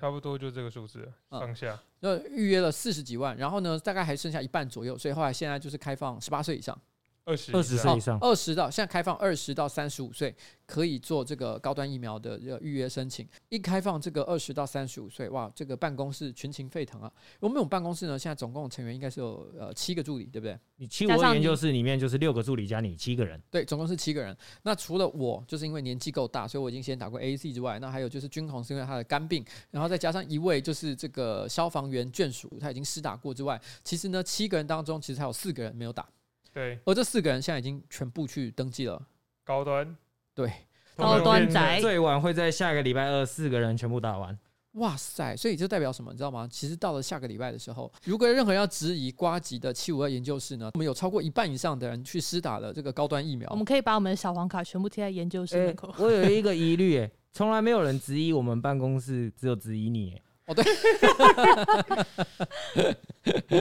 [0.00, 1.78] 差不多就这个数字上下。
[2.00, 6.76] 那预约了四十几万，然后呢，大概还剩下一半左右，所以后来现在就是开放十八岁以上。
[7.30, 10.34] 二十二十岁以上，二十到现在开放二十到三十五岁
[10.66, 13.26] 可以做这个高端疫苗的预约申请。
[13.48, 17.12] 一开放这个二十到三十五岁，哇，这个办公室群情沸腾啊！
[17.38, 20.58] 我们有办公室呢，现在总共成员应该是有呃七个助理，对不对？
[20.76, 24.36] 你七五二研究室里面就是六个助理加你七个人，对，总共是七个人。
[24.62, 36.08] 那除了我，就是因为年纪够大，所以我已经先打过 A C 之外，那还有就是军红是因为他的肝病，然后再加上一位就是这个消防员眷属，他已经施打过之外，其实呢七个人当中其实还有四个人没有打。
[36.52, 39.00] 对，而这四个人现在已经全部去登记了。
[39.44, 39.96] 高端，
[40.34, 40.52] 对，
[40.96, 44.38] 高端仔最晚会在下个礼拜二，四个人全部打完。
[44.74, 45.36] 哇塞！
[45.36, 46.12] 所以这代表什么？
[46.12, 46.46] 你知道吗？
[46.48, 53.48] 其实到了下个礼拜的时候，如果有任何人要质疑瓜吉的七五二研究室呢，我们有超过一半以上的人去施打了这个高端疫苗。
[53.50, 55.88] 我们可以把我们的小黄卡全部贴在研究室门口。
[55.90, 60.22] 欸、我有一个疑虑，哎，从来没有人质疑我们办公室，只有质疑你，哎。
[60.50, 60.64] 哦，对，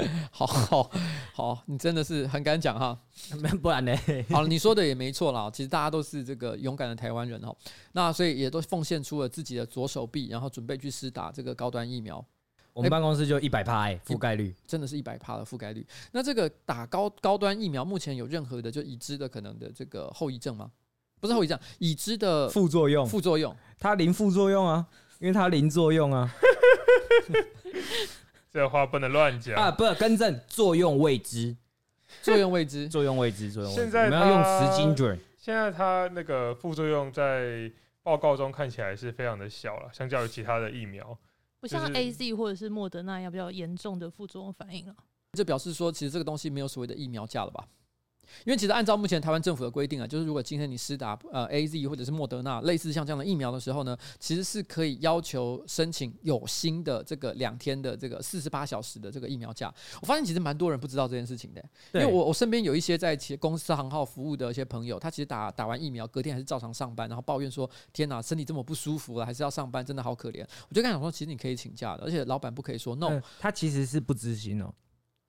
[0.32, 0.91] 好好
[1.34, 2.99] 好，你真的是很敢讲哈，
[3.62, 3.95] 不然呢？
[4.32, 5.52] 好了，你说的也没错啦。
[5.54, 7.56] 其实大家都是这个勇敢的台湾人哈，
[7.91, 12.25] 那所以也都奉献出了自己的左手臂，然后准备去施打这个高端疫苗。
[12.73, 15.86] 我们办公室就一百趴哎，覆盖率真的是一百趴的覆盖率。
[16.12, 20.71] 那这个打高高端疫苗，目前有任何的就已知的可能的这个后遗症吗？
[21.19, 23.06] 不是后遗症，已知的副作用。
[23.06, 24.88] 副作用，它零副作用啊。
[25.19, 26.34] 因为它零作用啊，
[28.52, 29.69] 这话不能乱讲啊！
[29.69, 31.56] 不，更正，作用未知，
[32.21, 33.82] 作用未知， 作用未知，作用未知。
[33.82, 35.19] 现在我们要用词精准。
[35.38, 37.71] 现在它那个副作用在
[38.02, 41.17] 报告中看起来是非常的小了，相较于其他的疫苗，
[41.60, 44.95] 不像 AZ 或者是莫德纳要比较严重的副作用反应了。
[45.34, 47.63] 这表示说，其实这个东西没有所谓的疫苗价了吧？
[48.46, 59.74] 因为其实按照目前台湾政府的规定啊，就是如果今天你施打呃 AZ 或者是莫德纳类似像这样的疫苗的时候呢，其实是可以要求申请有薪的这个两天的这个四十八小时的这个疫苗假。
[60.02, 61.63] 我发现其实蛮多人不知道这件事情的，
[61.94, 70.46] 因为我我身边有一些在其公司行号服务的一些朋友，他其实打打完疫苗隔天还是照常上班，然后抱怨说：天哪，身体这么不舒服了，还是要上班，真的好可怜。
[70.70, 74.74] 我就跟他讲说，其实你可以请假的，而且老板不可以说 no，嗯，他其实是不知心哦。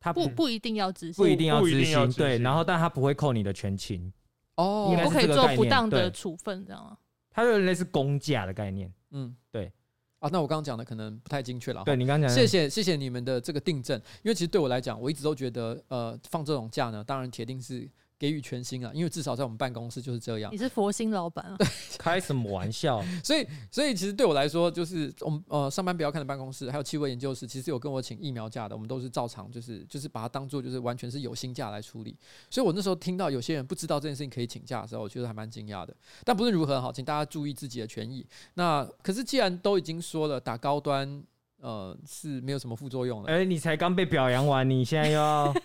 [0.00, 4.12] 他不不一定要执行，不一定要执行，对，然后但他不会扣你的全勤
[4.56, 6.98] 哦，不可以做不当的处分，这样啊？
[7.30, 9.70] 它有类似公假的概念，嗯，对。
[10.18, 11.82] 啊，那我刚刚讲的可能不太精确了。
[11.84, 17.88] 对你刚刚讲，谢谢谢谢你们的这个订正，因为其实对我来讲，我一直都觉得，呃，放这种假呢，当然铁定是。
[18.20, 20.52] 给予全薪啊，因为至少在我们办公室就是这样。
[20.52, 21.56] 你是佛心老板啊？
[21.56, 23.02] 对，开什么玩笑？
[23.24, 32.14] 所以，所以其实对我来说，就是我们呃上班不要看的办公室，还有气味研究室，其实有跟我请疫苗假的，我们都是照常，就是就是把它当做就是完全是有薪假来处理。
[32.50, 35.96] 所以我那时候听到有些人不知道这件事情可以请假的时候，我觉得还蛮惊讶的。
[36.22, 38.26] 但不论如何好，请大家注意自己的权益。
[38.52, 41.22] 那可是既然都已经说了打高端，
[41.62, 43.33] 呃是没有什么副作用的。
[43.33, 45.54] 哎、欸，你才刚被表扬完，你现在又要。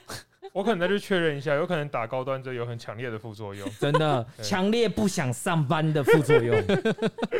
[0.55, 6.55] 我可能再去确认一下，有可能打高端这有很强烈的副作用， 真的强烈不想上班的副作用。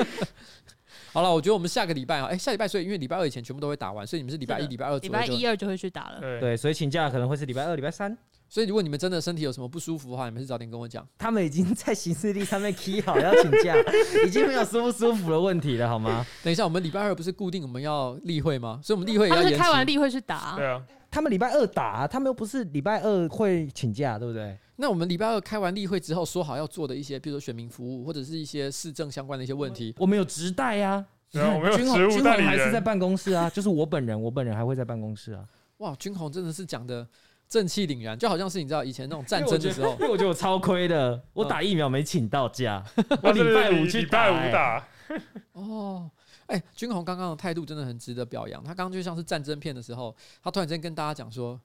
[1.14, 6.20] 好了，我觉得我们下个礼拜啊，哎、欸，下礼拜所以因为礼拜二以前全部都会打完，所以你们是礼拜一、礼拜二、礼拜一二就会去打了。
[6.20, 8.18] 对，对，所以请假可能会是礼拜二、礼拜三。
[8.50, 11.08] 所以如果你们真的身体有什么不舒服的话，你们是早点跟我讲。
[11.18, 13.74] 他们已经在行事历上面 key 好要请假，
[14.28, 16.26] 已经没有舒不舒服的问题了，好吗？
[16.44, 18.82] 等一下，我们礼拜二不是固定我们要例会吗？
[18.84, 19.58] 所以我们例会也要延期。
[19.58, 20.58] 开完例会去打。
[20.58, 20.84] 对啊。
[21.16, 24.58] 他们礼拜二打、啊，他们又不是礼拜二会请假，对不对？
[24.76, 31.06] 那我们礼拜二开完例会之后，说好要做的一些，比如说选民服务或者是一些市政相关的一些问题，我们有直代呀。
[31.32, 35.46] 对啊，我们有军宏，君宏还是在办公室啊，就是我本人，我本人还会在办公室啊。
[35.78, 37.08] 哇，君宏真的是讲的
[37.48, 42.84] 正气凛然，就好像是你知道以前那种战争的时候，因为我觉得我超亏的，我打疫苗没请到假，
[43.24, 44.88] 我礼拜五去打、欸，礼拜五打。
[45.54, 46.12] 哦。
[46.48, 48.64] 哎、欸，君宏刚刚的态度真的很值得表扬。
[48.64, 51.60] 他刚刚就像是战争片的时候，他突然间跟大家讲说：“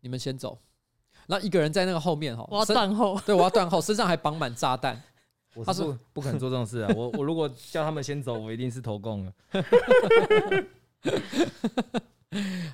[0.00, 0.58] 你们先走。”
[1.26, 5.00] 然后一个人在那个后面哈，我要断后，对，我要断后，身上还绑满炸弹。
[5.66, 6.94] 他说：“不可能做这种事啊！
[6.96, 9.32] 我我如果叫他们先走，我一定是投共了。”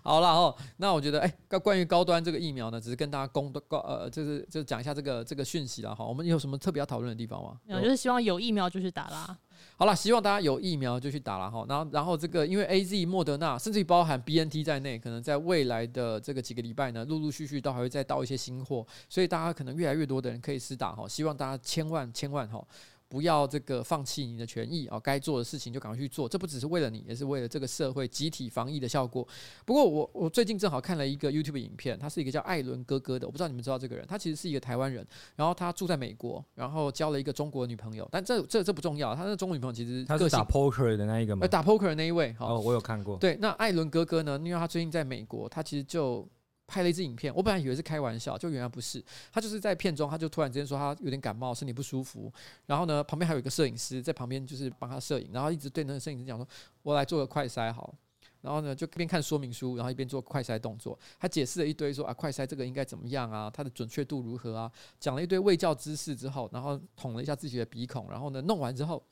[0.05, 6.05] 好了哦，那我觉得哎，关、欸、关于高端这个疫苗呢，只是跟大家公告呃，就是就是讲一下这个这个讯息了哈。
[6.05, 7.59] 我们有什么特别要讨论的地方吗？
[7.65, 9.37] 有，就是希望有疫苗就去打啦。
[9.79, 11.67] 好了，希望大家有疫苗就去打了哈。
[11.69, 21.07] 然后，然后这个因为 A Z、莫德纳，甚至于包含 B N T 在内，可能在未来的这个几个礼拜呢，陆陆续续都还会再到一些新货，所以大家可能越来越多的人可以试打哈。
[21.07, 22.67] 希望大家千万千万哈，
[23.09, 26.29] 不要这个放弃你的权益啊，该做的事情就赶快去做。
[26.29, 29.27] 这不只是为了你，也是为了这个社会集体防疫的效果。
[29.65, 41.47] 不过我我最近正好看了一个 YouTube 影片，他是一个叫艾伦哥哥的，我不知道你们知道这个人，他其实是一个台湾人，然后他住在美国，然后交了一个中国女朋友，但这这这不重要，他的中国女朋友其实他是打 poker 的那一个吗？
[41.47, 43.17] 打 poker 的那一位，哦，我有看过。
[43.19, 44.37] 对，那艾伦哥哥呢？
[44.45, 46.29] 因为他最近在美国，他其实就。
[46.67, 49.03] 拍了一支影片，我本来以为是开玩笑，就原来不是。
[49.33, 52.33] 他就是在片中，他就突然之间说他有点感冒，身体不舒服。
[52.67, 56.47] 然后呢，旁边还有一个摄影师在旁边，就是帮他摄影，然后一直对那个摄影师讲说
[56.83, 57.95] ：“我来做个快筛好。”
[58.43, 60.97] 然后呢，就一边看说明书，然后一边做快筛动作。
[61.19, 63.51] 他解释了一堆说：“啊，快筛这个应该怎么样啊？
[63.51, 69.03] 它的准确度如何啊？”讲了一堆卫教知识之后，然后捅了一下自己的鼻孔，然后呢，弄完之后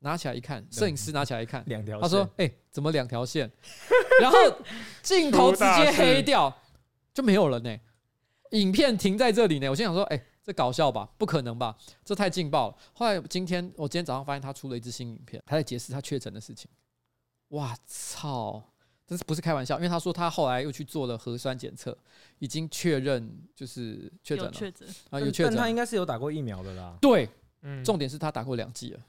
[0.00, 3.50] 拿起来一看，摄影师拿起来一看，两条，他说：“哎、欸，怎么两条线？”
[4.20, 4.38] 然后
[5.02, 6.54] 镜头直接黑掉，
[7.12, 7.76] 就没有了呢。
[8.52, 9.68] 影片停在这里呢。
[9.68, 11.08] 我心想说：“哎，这搞笑吧？
[11.18, 11.76] 不可能吧？
[12.04, 16.70] 这太劲爆了。”后来今天我今天早上发现他出了一支新影片，他在解释他确诊的事情。
[17.48, 18.62] 哇操！
[19.06, 19.76] 这是不是开玩笑？
[19.76, 21.96] 因为他说他后来又去做了核酸检测，
[22.38, 24.50] 已经确认就是确诊了。
[24.52, 25.52] 确诊啊，有确诊。
[25.52, 26.96] 但他应该是有打过疫苗的啦。
[27.00, 27.28] 对，
[27.62, 29.00] 嗯，重点是他打过两剂了。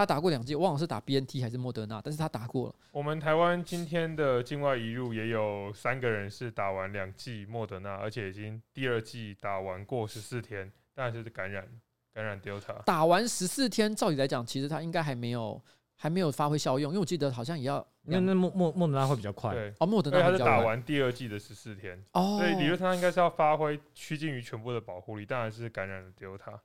[0.00, 2.74] 他打过两剂，我忘了是打 BNT 还是莫德纳，但是他打过了。
[2.90, 11.68] 我们台湾今天的境外移入也有三个人是打完两剂莫德纳，而且已经第二剂打完过十四天，但是感染
[12.14, 12.82] 感染 Delta。
[12.84, 15.62] 打完十四天，照理来讲，其实他应该还没有
[15.96, 19.52] 还没有发挥效用，因为我记得好像也要，因为那莫莫莫德纳会比较快。
[19.52, 26.58] 对，哦，莫德纳他是打完第二剂的十四天，哦，所以理论上应该是要发挥趋近于全部的保护力，当然是感染了 Delta。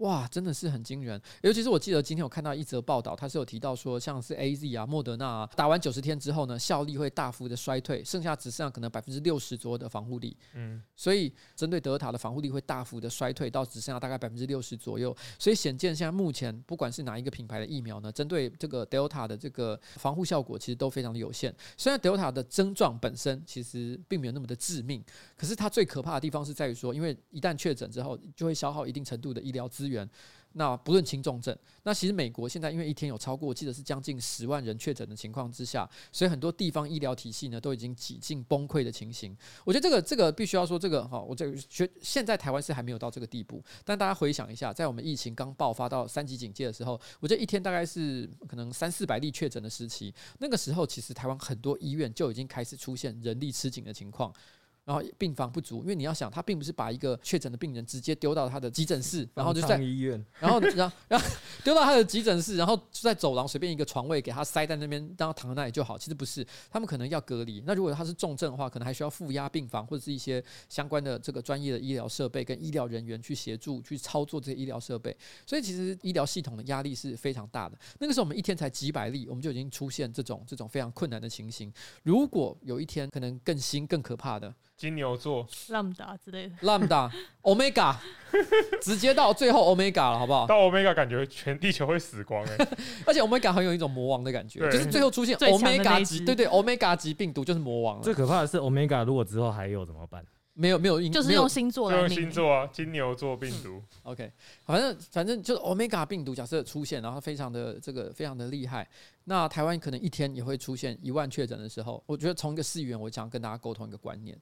[0.00, 1.20] 哇，真的是很惊人！
[1.42, 10.34] 尤其是我记得今天我看到一则报道，它是有提到说，像是 AZ 啊、莫德纳啊，打完九十天之后呢，效力会大幅的衰退，剩下只剩下可能百分之六十左右的防护力。
[10.54, 15.14] 嗯，所以针对德尔塔的防护力会大幅的衰退到只剩下大概百分之六十左右。
[15.38, 21.54] 所以显见现在目前不管是哪一个品牌的疫苗呢，针对这个德尔塔的这个防护效果其实都非常的有限。
[21.76, 25.04] 虽然德尔塔的症状本身其实并没有那么的致命，
[25.36, 29.89] 可是它最可怕的地方是在于说，因为一旦确诊之后，就会消耗一定程度的医疗资源。
[29.90, 30.08] 员
[30.54, 39.36] 那不论轻重症，那其实美国现在因为一天有超过，我记得是将近十万人确诊的情况之下，所以很多地方医疗体系呢都已经几近崩溃的情形。
[39.64, 54.34] 我觉得这个这个必须要说这个哈，我这个觉现在台湾是还没有到这个地步，但大家回想一下，在我们疫情刚爆发到三级警戒的时候，我觉得一天大概是可能三四百例确诊的时期，那个时候其实台湾很多医院就已经开始出现人力吃紧的情况。
[54.84, 61.26] 然后病房不足，因为你要想，他并不是把一个确诊的病人直接丢到他的急诊室，然后就在医院， 然后然后然后
[61.62, 65.96] 丢到他的急诊室，然后就在走廊随便一个床位给他塞在那边，让他躺在那里就好。
[65.96, 67.62] 其实不是，他们可能要隔离。
[67.66, 75.16] 那如果他是重症的话，可能还需要负压病房或者是一些相关的这个专业的医疗设备跟医疗人员去协助去操作这些医疗设备。
[75.46, 77.78] 所以其实医疗系统的压力是非常大的。
[77.98, 81.72] 那个时候我们一天才几百例，我们就已经出现这种这种非常困难的情形。
[82.02, 84.52] 如果有一天可能更新更可怕的。
[84.80, 87.10] 金牛座、Lambda 之类的，Lambda、
[87.44, 87.94] Omega，
[88.80, 90.46] 直接到最后 Omega 了，好不好？
[90.46, 92.66] 到 Omega 感觉全地球会死光哎，
[93.04, 98.02] 而且 Omega 很有一种魔王的感觉，就是最后出现 Omega 级，对对，Omega 级病毒就是魔王了。
[98.02, 100.24] 最可怕的是 Omega，如果之后还有怎么办？
[100.54, 103.82] 没有没有，就是用星座来用星座啊，金牛座病毒。
[104.04, 104.32] OK，
[104.64, 108.88] 反正反正就是 Omega 病毒假设出现，然后非常的这个非常的厉害，
[109.24, 114.34] 那台湾可能一天也会出现一万确诊的时候，我觉得从一个市议员，我想跟大家沟通一个观念。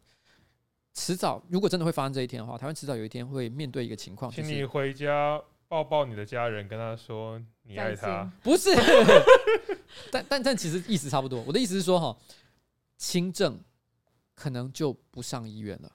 [0.98, 8.28] 迟早，如果真的会发生这一天的话，台湾迟早有一天会面对一个情况，请你回家抱抱你的家人，跟他说你爱他。
[8.42, 8.70] 不是，
[10.10, 11.40] 但但但其实意思差不多。
[11.46, 12.18] 我的意思是说，哈，
[12.96, 13.60] 轻症
[14.34, 15.92] 可能就不上医院了。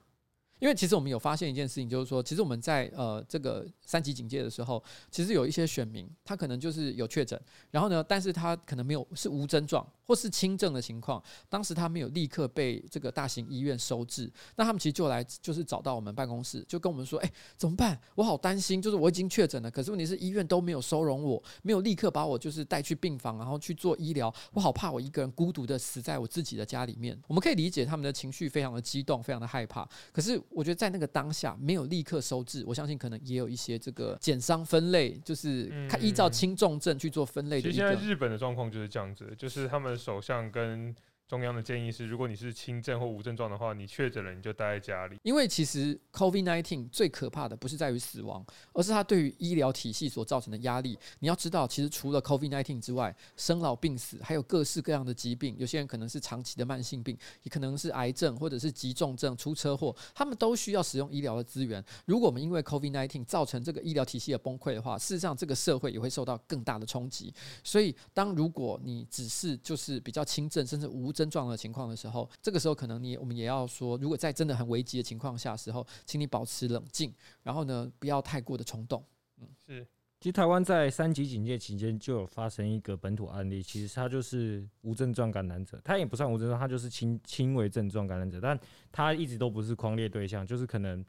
[0.60, 7.38] 因为其实我们有发现一件事情，就是说，其实我们在呃这个三级警戒的时候，其实有一些选民，他可能就是有确诊，
[7.70, 18.00] 然后呢，但是他可能没有是无症状或是轻症的情况，当时他没有立刻被这个大型医院收治，那他们其实就来就是找到我们办公室，就跟我们说，哎，怎么办？
[18.16, 27.20] 我好担心，就是我已经确诊了，可是问题是医院都没有收容我，没有立刻把我就是带去病房，然后去做医疗，我好怕我一个人孤独的死在我自己的家里面。
[27.28, 30.39] 我们可以理解他们的情绪非常的激动，非常的害怕，可是。
[30.50, 37.63] 我觉得在那个当下没有立刻收治，我相信可能也有一些这个减伤分类，就是看依照轻重症去做分类的。
[37.63, 40.95] 其实现在日本的状况就是这样子，就是他们首相跟
[41.28, 45.18] 中央的建议是，如果你是轻症或无症状的话，你确诊了你就待在家里。
[45.24, 51.00] 因为其实 COVID-19 最可怕的不是在于死亡，而是它对于医疗体系所造成的压力。
[51.20, 61.84] 你要知道，其实除了 COVID-19 之外，生老病死还有各式各样的疾病，有些人可能是长期的慢性病，也可能是癌症或者是急重症、出车祸，他们都需要使用医疗的资源。
[62.06, 67.34] 如果我们因为 COVID-19 造成这个医疗体系的崩溃的话，事实上这个社会也会受到更大的冲击。
[67.64, 79.02] 所以，当如果你只是就是比较轻症甚至无症症状的情况的时候，这个时候可能你我们也要说，如果在真的很危急的情况下时候，请你保持冷静，然后呢，不要太过的冲动。
[79.39, 79.88] 嗯，是。
[80.19, 88.60] 其实台湾在三级警戒期间就有发生一个本土案例，其实他就是无症状感染者，他也不算无症状，他就是轻轻微症状感染者，但
[88.91, 91.06] 他一直都不是匡列对象，就是可能。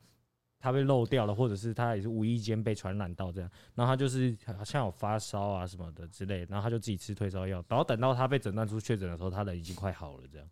[0.65, 10.49] 他被漏掉了，或者是他也是无意间被传染到这样，然后他就是好像有发烧啊什么的之类，然后他就自己吃退烧药，然后等到他被诊断出确诊的时候，他人已经快好了这样。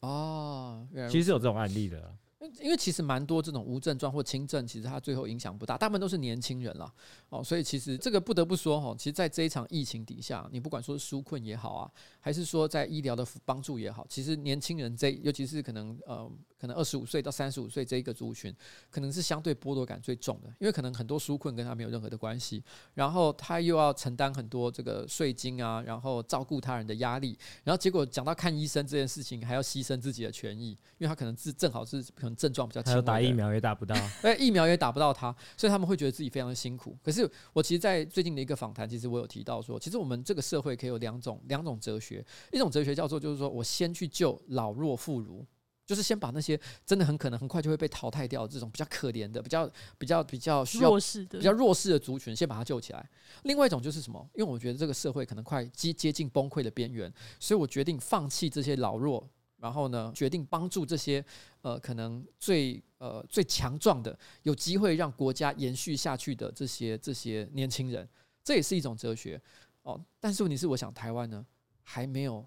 [0.00, 2.12] 哦，其实有这种案例的啊。
[2.60, 6.92] 因为其实蛮多这种无症状或轻症，其实它最后影响不大，大部分都是年轻人了
[7.34, 16.30] 哦，所以其实这个不得不说哈，其实，在这一场疫情底下，你不管说是纾困也好啊，还是说在医疗的帮助也好，其实年轻人这，尤其是可能呃，
[16.60, 18.54] 可能二十五岁到三十五岁这一个族群，
[18.88, 22.62] 可能是相对剥夺感最重的，因为可能很多纾困跟他没有任何的关系，
[22.94, 33.04] 然后他又要承担很多这个税金啊，然后照顾他人的压力，然后结果讲到看医生这件事情，还要牺牲自己的权益，因为他可能是正好是可能症状比较轻。
[33.04, 36.96] 打疫苗也打不到， 哎，疫苗也打不到他，所以他们会觉得自己非常的辛苦。
[37.02, 45.44] 可是我其实，在最近的一个访谈，其实我有提到说，其实我们这个社会可以有两种两种哲学，一种哲学叫做就是说我先去救老弱妇孺，
[45.86, 53.10] 就是先把那些真的很可能很快就会被淘汰掉的这种比较可怜的、比较比较比较需要弱势的、比较弱势的族群，先把它救起来。
[53.42, 54.26] 另外一种就是什么？
[54.34, 59.28] 因为我觉得这个社会可能快接接近崩溃的边缘，所以我决定放弃这些老弱。
[59.64, 61.24] 然后呢，决定帮助这些
[61.62, 68.06] 呃可能最呃最强壮的，有机会让国家延续下去的这些这些年轻人，
[68.42, 69.40] 这也是一种哲学
[69.80, 69.98] 哦。
[70.20, 71.42] 但是问题是，我想台湾呢
[71.82, 72.46] 还没有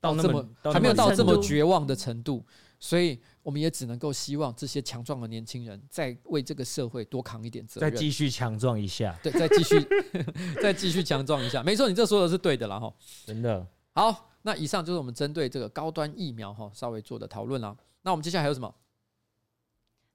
[0.00, 2.44] 到这么还没有到这么绝望的程度，
[2.80, 9.86] 所以我们也只能够希望这些强壮的年轻人再为这个社会多扛一点责任，再继续强壮一下，对，再继续
[10.60, 11.62] 再继续强壮一下。
[11.62, 12.92] 没错，你这说的是对的了哈，
[13.24, 13.64] 真的
[13.94, 14.32] 好。
[14.46, 17.76] 那以上就是我们针对这个高端疫苗哈稍微做的讨论啦。
[18.02, 18.72] 那我们接下来还有什么？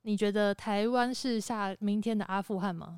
[0.03, 2.97] 你觉得台湾是下明天的阿富汗吗？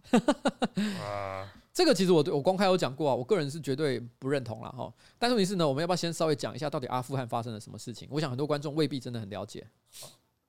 [1.02, 4.94] 啊，这个其实我我公开有讲过啊，我个人是绝对不认同了哈。
[5.18, 8.08] 但是问题是呢，我们要不要先稍微讲一下到底阿富汗发生了什么事情？
[8.12, 9.66] 我想很多观众未必真的很了解。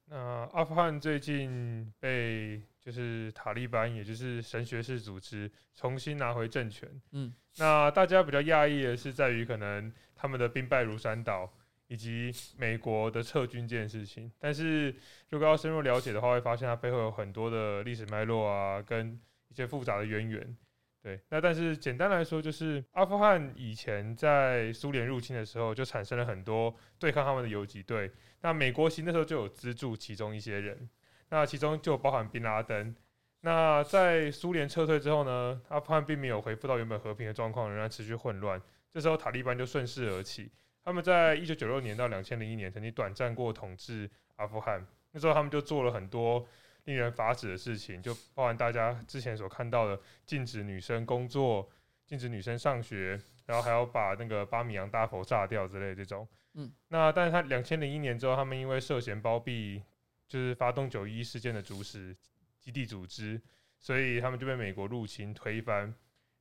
[0.05, 0.19] 那
[0.53, 6.87] 阿富汗最近被就是塔利班，也就是神学士组织重新拿回政权。
[7.13, 9.91] 嗯，那大家比较讶异的是在于可能。
[10.25, 11.53] 他们的兵败如山倒，
[11.87, 14.91] 以及美国的撤军这件事情，但是
[15.29, 20.57] 如果要深入了解的话，会发现它背后有很多的历史脉络啊，跟一些复杂的渊源。
[21.03, 28.11] 对，那但是简单来说，就是阿富汗以前在苏联入侵的时候，就产生了很多对抗他们的游击队。
[28.41, 30.89] 那美国其实那时候就有资助其中一些人，
[31.29, 32.97] 那其中就包含宾拉登。
[33.43, 38.59] 那在苏联撤退之后呢，阿富汗并没有恢复到原本和平的状况，仍然持续混乱。
[38.95, 44.87] 这时候塔利班就顺势而起，他们在一九九六年到两千零一年曾经短暂过统治阿富汗。
[45.11, 46.47] 那时候他们就做了很多
[46.85, 51.69] 令人发指的事情，就包含大家之前所看到的禁止女生工作、
[52.07, 56.29] 禁止女生上学，然后还要把那个巴米扬大佛炸掉之类的这种。
[56.53, 59.83] 嗯，那但是他两千零一年之后，他们因为涉嫌包庇，
[60.29, 62.17] 就是发动九一一事件的主使
[62.61, 63.43] 基地组织，
[63.81, 65.93] 所以他们就被美国入侵推翻。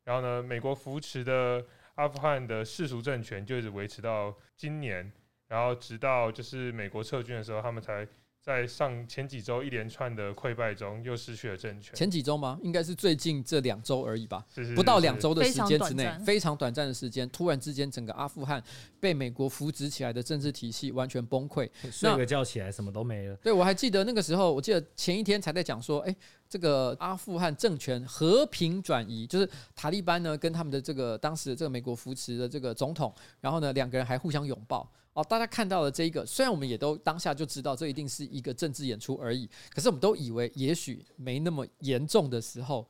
[0.03, 1.65] 然后呢，美国扶持的。
[1.95, 5.11] 阿富汗的世俗政权就一直维持到今年，
[5.47, 8.07] 然后直到就是美国撤军的时候，他们才
[8.41, 11.95] 在上前几周一连串的溃败中又失去了政权。
[11.95, 12.59] 前几周吗？
[12.61, 18.61] 应该是最近这两周而已吧，是是是是，不到两周的时间之内，非常短暂的时间，突然之间整个阿富汗
[18.99, 23.35] 被美国扶植起来的政治体系完全崩溃，睡个觉起来什么都没了。
[23.37, 26.15] 对，我还记得那个时候，我记得前一天才在讲说，哎。
[26.53, 35.23] 这个阿富汗政权和平转移，就是塔利班呢跟他们的这个当时的这个美国扶持的这个总统，然后呢两个人还互相拥抱哦。
[35.23, 42.87] 大家看到了这一个，虽然我们也都当下就知道这一定是一个政治演出而已，可是我们都以为也许没那么严重的时候，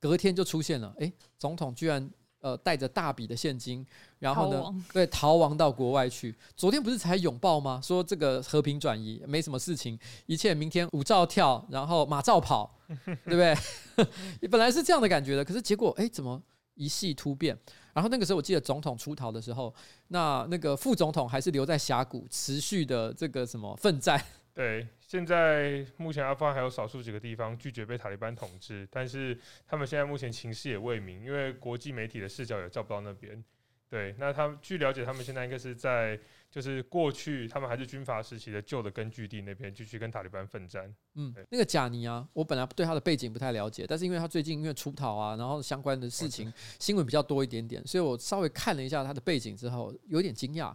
[0.00, 2.10] 隔天就出现了，诶，总统居然。
[2.46, 3.84] 呃，带着大笔的现金，
[4.20, 6.32] 然后呢，逃对，逃亡到国外去。
[6.54, 7.80] 昨天不是才拥抱吗？
[7.82, 12.72] 说这个和平转移没什么事情，一切明天舞照跳，然后马照跑，
[13.04, 13.56] 对不对？
[14.48, 16.40] 本来是这样的感觉的，可是结果，哎，怎么
[16.76, 17.58] 一系突变。
[17.92, 19.74] 然后那个时候我记得总统出逃的时候，
[20.06, 24.22] 那那个副总统还是留在峡谷，持续的这个什么奋战。
[24.54, 33.42] 对，现在目前阿富汗还有少数几个地方拒绝被塔利班统治，但是他们现在目前情势也未明，因为国际媒体的视角也照不到那边。
[33.88, 36.18] 对，那他们据了解，他们现在应该是在
[36.50, 40.92] 就是过去他们还是军阀时期的旧的根据地那边继续跟塔利班奋战。
[41.14, 50.74] 嗯，那个贾尼啊，我本来对他的背景不太了解，但是因为他最近因为出逃啊，然后相关的事情新闻比较多一点点，所以我稍微看了一下他的背景之后，有点惊讶，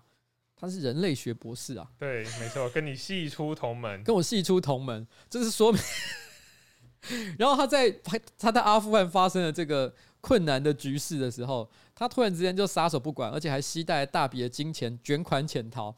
[0.62, 1.86] 他是人类学博士啊。
[2.00, 5.82] 对，没错，跟你系出同门，跟我系出同门，这是说明。
[7.38, 7.92] 然后他在
[8.38, 11.70] 他在阿富汗发生了这个困难的局势的时候。
[11.94, 15.96] 他突然之间就撒手不管，而且还携带大笔的金钱卷款潜逃，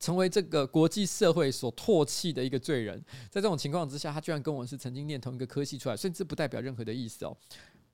[0.00, 2.98] 成为这个国际社会所唾弃的一个罪人。
[3.30, 7.36] 在这种情况之下，他居然跟我是曾经念同一个科系出来，甚至不代表任何的意思哦。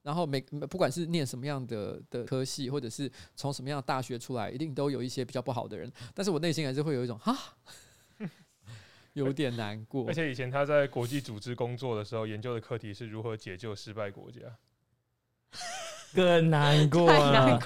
[0.03, 5.92] 然后每不管是念什么样的的科系，或者是从什么样的大学出来，一定都有一些比较不好的人。
[6.14, 7.36] 但是我内心还是会有一种哈，
[9.12, 10.07] 有点难过。
[10.07, 14.40] 而且以前他在国际组织工作的时候，研究的课题是如何解救失败国家。
[16.14, 17.61] 更难过太难了，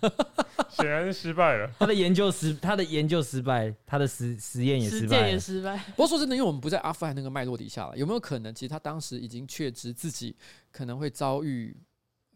[0.70, 1.70] 显然是失败了。
[1.78, 5.76] 他的研究失，他的研究失败，他的实实验也失败，也失败。
[5.76, 10.36] 不过说真的，因为我们不在阿富汗那个脉络底下了，有没有可能，其实他当时已经确知自己
[10.70, 11.76] 可能会遭遇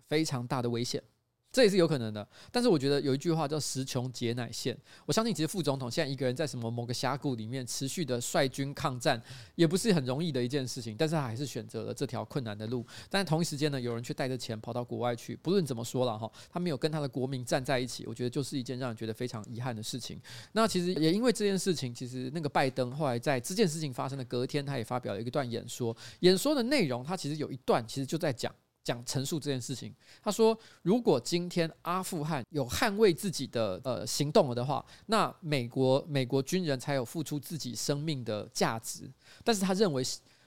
[0.06, 1.02] 非常大的危险？
[1.50, 4.76] 这也是有可能的，但是我觉得有一句话叫“时穷节乃现”。
[5.06, 9.20] 我相信，其实副总统现在一个人在什么某个峡谷里面持续的率军抗战，
[9.54, 10.94] 也不是很容易的一件事情。
[10.96, 12.86] 但是他还是选择了这条困难的路。
[13.08, 15.34] 但同一时间呢，有人却带着钱跑到国外去。
[15.36, 20.20] 不论怎么说了哈，他没有跟他的国民站在一起，我觉得就是一件让人觉得非常遗憾的事情。
[20.52, 25.96] 那其实也因为这件事情，其实那个拜登后来在这件事情发生的隔天，他也发表了一段演说。
[26.20, 28.54] 演说的内容，他其实有一段其实就在讲。
[28.88, 39.06] 讲陈述这件事情，他说：“如果今天阿富汗有捍卫自己的呃行动了的话，那美国美国军人才有付出自己生命的价值。
[39.44, 40.02] 但是他认为，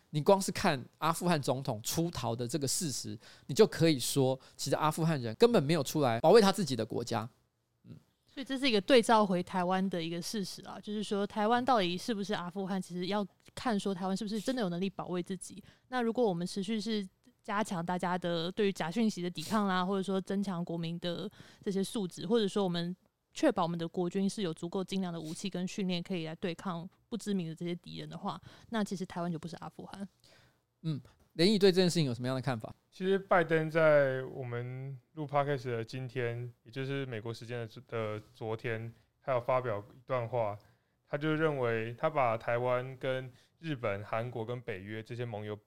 [0.10, 3.16] 你光是看阿富汗总统出逃的这个事实，
[3.46, 7.30] 你就可以说，其实阿富汗人根本没有出来保卫他自己的国家。
[7.88, 7.96] 嗯，
[8.34, 13.24] 所以这是一个对照回台湾的一个事实啊，就是说台湾到底是不是阿富汗，其实要
[13.54, 15.64] 看说台湾是不是真的有能力保卫自己。
[15.90, 17.08] 那如果我们持续是。
[17.44, 21.30] 加强大家的对于假讯息的抵抗啦，或者说增强国民的
[21.62, 22.96] 这些素质，或者说我们
[23.34, 28.40] 确保我们的国军是有足够精良的武器跟训练，可以来对抗不知名的这些敌人的话，
[28.70, 30.08] 那其实台湾就不是阿富汗。
[30.84, 31.02] 嗯，
[31.34, 32.74] 连奕对这件事情有什么样的看法？
[32.92, 40.58] 其实拜登在我们录 podcast 的今天，也就是美国时间的的昨天，他有发表一段话，
[41.08, 45.58] 他就认为他把台湾跟日本、韩国跟北约这些盟友。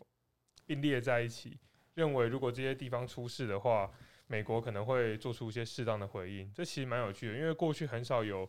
[0.67, 1.59] 并列在一起，
[1.95, 3.91] 认为如果这些地方出事的话，
[4.27, 6.51] 美国可能会做出一些适当的回应。
[6.53, 8.49] 这其实蛮有趣的，因为过去很少有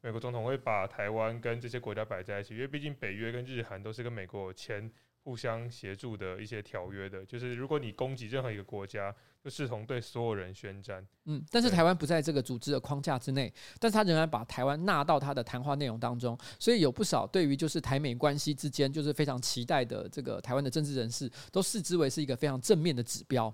[0.00, 4.90] 美国总统会把台湾跟这些国家摆在一起，因为毕竟北约跟日韩都是跟美国签
[5.22, 9.14] 互相协助的一些条约的，就是如果你攻击任何一个国家。
[9.42, 11.02] 就视同对所有人宣战。
[11.24, 23.50] 嗯，但是台湾不在这个组织的框架之内，但是他仍然把台湾纳到他的谈话内容当中，所以有不少对于就是台美关系之间就是非常期待的这个台湾的政治人士，都视之为是一个非常正面的指标。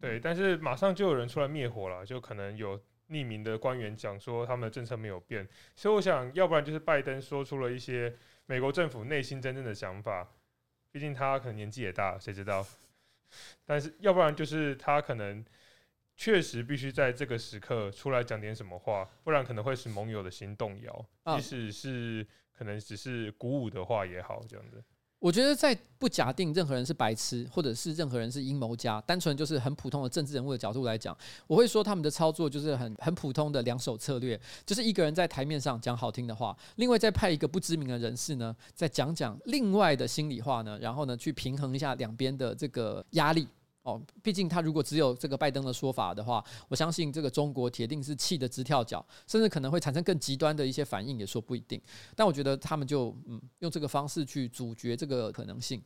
[0.00, 2.80] 对，但是马上就有人出来灭火了，就可能有
[3.10, 5.46] 匿名的官员讲说他们的政策没有变，
[5.76, 10.26] 所以我想要不然就是拜登说出了一些美国政府内心真正的想法，
[10.90, 12.66] 毕竟他可能年纪也大，谁知道？
[13.64, 15.44] 但是，要不然就是他可能
[16.16, 24.82] 确实必须在这个时刻出来讲点什么话，不然可能会使盟友的心动摇，即使是可能只是鼓舞的话也好，这样子。
[25.20, 31.16] 我觉得在不假定任何人是白痴，或者是任何人是阴谋家，单纯就是很普通的政治人物的角度来讲，
[31.48, 43.48] 我会说他们的操作就是很很普通的两手策略，就是一个人在台面上讲好听的话，另外再派一个不知名的人士呢，再讲讲另外的心里话呢，然后呢去平衡一下两边的这个压力。
[43.88, 51.80] 哦，毕竟他如果只有这个拜登的说法的话，我相信这个中国铁定是气得直跳脚，甚至可能会产生更极端的一些反应，也说不一定。
[52.14, 55.82] 但我觉得他们就嗯用这个方式去阻绝这个可能性。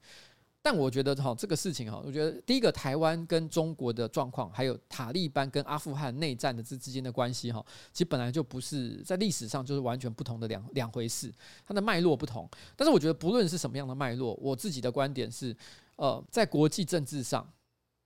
[0.64, 11.32] 但我觉得哈这个事情哈，我觉得第一个台湾跟中国的状况，还有塔利班跟阿富汗内战的这之间的关系哈，其实本来就不是在历史上就是完全不同的两两回事，
[11.64, 12.48] 它的脉络不同。
[12.76, 15.56] 但是我觉得不论是什么样的脉络，我自己的观点是，
[15.96, 17.46] 呃，在国际政治上。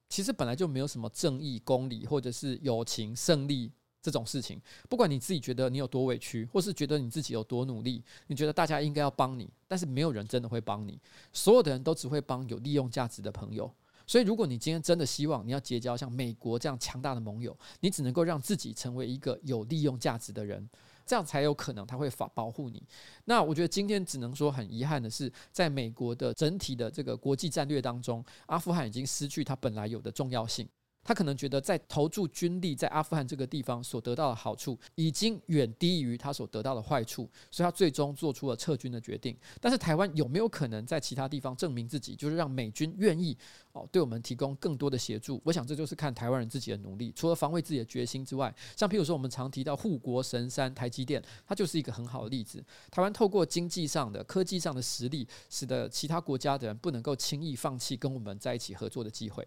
[0.08, 4.60] 其实本来就没有什么正义、公理，或者是友情、胜利这种事情。
[4.88, 11.00] 不管你自己觉得你有多委屈，或是觉得你自己有多努力，你觉得大家应该要帮你，但是没有人真的会帮你。
[11.32, 13.72] 所有的人都只会帮有利用价值的朋友。
[14.08, 20.70] 所以，如果你今天真的希望你要结交像美国这样强大的盟友，你只能够让自己成为一个有利用价值的人，
[21.06, 22.82] 这样才有可能他会保保护你。
[23.24, 30.68] 那我觉得今天只能说很遗憾的是，在美国的整体的这个国际战略当中，阿富汗已经失去它本来有的重要性。
[31.06, 39.36] 他可能觉得在投注军力在阿富汗这个地方所得到的好处已经远低于他所得到的坏处，所以他最终做出了撤军的决定。
[39.60, 43.36] 但是台湾有没有可能在其他地方证明自己，就是让美军愿意
[43.72, 45.40] 哦对我们提供更多的协助？
[45.44, 47.12] 我想这就是看台湾人自己的努力。
[47.14, 52.64] 除了防卫自己的决心之外，像譬如说我们常提到护国神山台积电，它就是一个很好的例子。
[52.90, 59.46] 台湾透过经济上的、科技上的实力，使得其他国家的人不能够轻易放弃跟我们在一起合作的机会。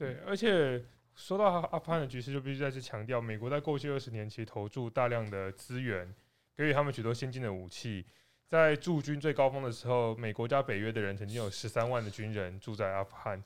[0.00, 0.82] 对，而且
[1.14, 6.10] 说到阿富汗的局势，就必须再次强调，美国在过去二十年其实投注大量的资源，
[6.56, 8.06] 给予他们许多先进的武器。
[8.48, 13.44] 在驻军最高峰的时候，美国加北约的人曾经有十三万的军人住在阿富汗，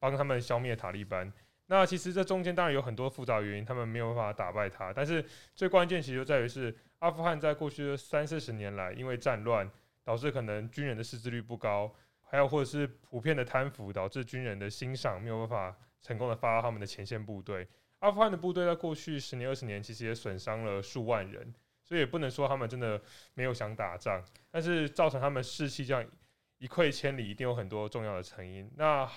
[0.00, 1.32] 帮他们消灭塔利班。
[1.66, 4.92] 那其实这中间当然有很多复杂原因，他们没有办法打败他。
[4.92, 5.24] 但是
[5.54, 9.70] 最关键其实就在于是，阿富汗在过去的三四十年来，因为战乱
[10.02, 11.94] 导致可能军人的识字率不高，
[12.24, 15.78] 还有或者是普遍的贪腐，导致军人的欣赏没有办法。
[16.02, 17.66] 成功的发到他们的前线部队，
[18.00, 23.00] 阿富汗的部队在过去十年、二十年，其实也损伤了数万人，所以也不能说他们真的
[23.34, 26.04] 没有想打仗，但是造成他们士气这样
[26.58, 28.70] 一溃千里，一定有很多重要的成因。
[28.76, 29.08] 那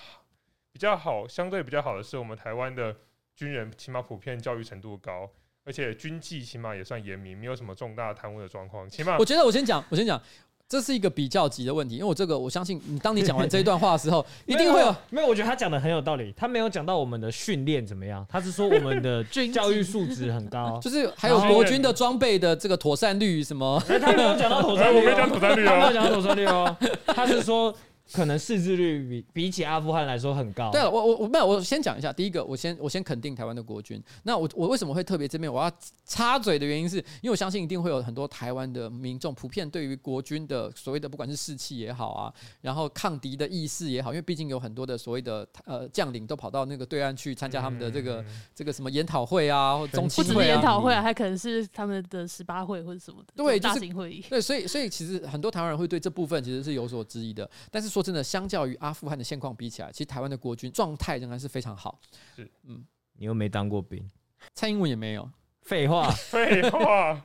[0.72, 2.96] 比较好，相对比较好的是，我们台湾的
[3.34, 5.30] 军人起码普遍教育程度高，
[5.64, 8.88] 而且军纪起码也算严明，没有什么重大贪污的状况。
[8.88, 10.20] 起码我觉得，我先讲，我先讲。
[10.68, 15.26] 这是一个比较级的问题，因为我这个我相信你，当你讲完这一段话的时候， 一定会有没有？
[15.28, 27.72] 我觉得他讲的很有道理，他没有讲到我们的训练怎么样，他是说我们的教育素质很高， 就是还有国军的装备的这个妥善率什么，他没有讲到妥善率，我没讲妥善率，他没有讲到妥善率哦，他是说。
[28.12, 30.70] 可能识字率比比起阿富汗来说很高。
[30.70, 32.12] 对了，我我我没有，我先讲一下。
[32.12, 34.02] 第一个，我先我先肯定台湾的国军。
[34.22, 35.70] 那我我为什么会特别这边我要
[36.04, 50.34] 插嘴的原因是，因为我相信一定会有很多台湾的民众普遍对于国军的所谓的不管是士气也好啊，然后抗敌的意识也好，因为毕竟有很多的所谓的呃将领都跑到那个对岸去参加他们的这个、嗯、这个什么研讨会啊，或中期会啊。
[50.34, 53.32] 不止研讨会啊，还可能是他们的十八会或者什么的。
[53.34, 54.24] 对，大型会议。
[54.30, 57.48] 对，所以所以其实很多台湾人会对这部分其实是有所质疑的。
[57.70, 61.98] 但是说真的，相较于阿富汗的现况比起来，其实台湾的国军状态仍然是非常好。
[62.34, 62.84] 是，嗯，
[63.14, 64.10] 你又没当过兵，
[64.52, 65.26] 蔡英文也没有。
[65.62, 67.24] 废话， 废话。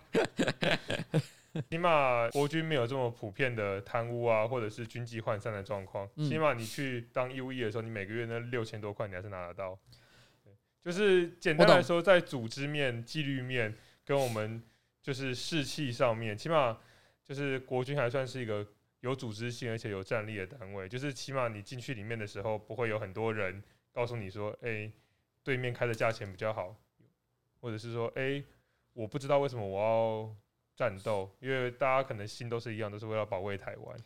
[1.69, 6.07] 起码国军没有这么普遍的贪污啊，或者是军纪涣散的状况。
[6.15, 9.77] 起码你去当义务役的时候，你每个月那六千多块，你还是拿得到。
[10.81, 14.63] 就是简单来说，在组织面、纪律面跟我们
[15.03, 16.77] 就是士气上面，起码
[17.25, 18.65] 就是国军还算是一个。
[19.01, 24.91] 有组织性而且有战力的单位，就是起码你进去里面的时候，不会有很多人告诉你说：“哎、
[25.43, 26.75] 对面开的价钱比较好。”
[27.59, 28.43] 或者是说：“哎、
[28.93, 30.35] 我不知道为什么我要
[30.75, 33.97] 战斗，因为大家可能心都是一样，都是为了保卫台湾。”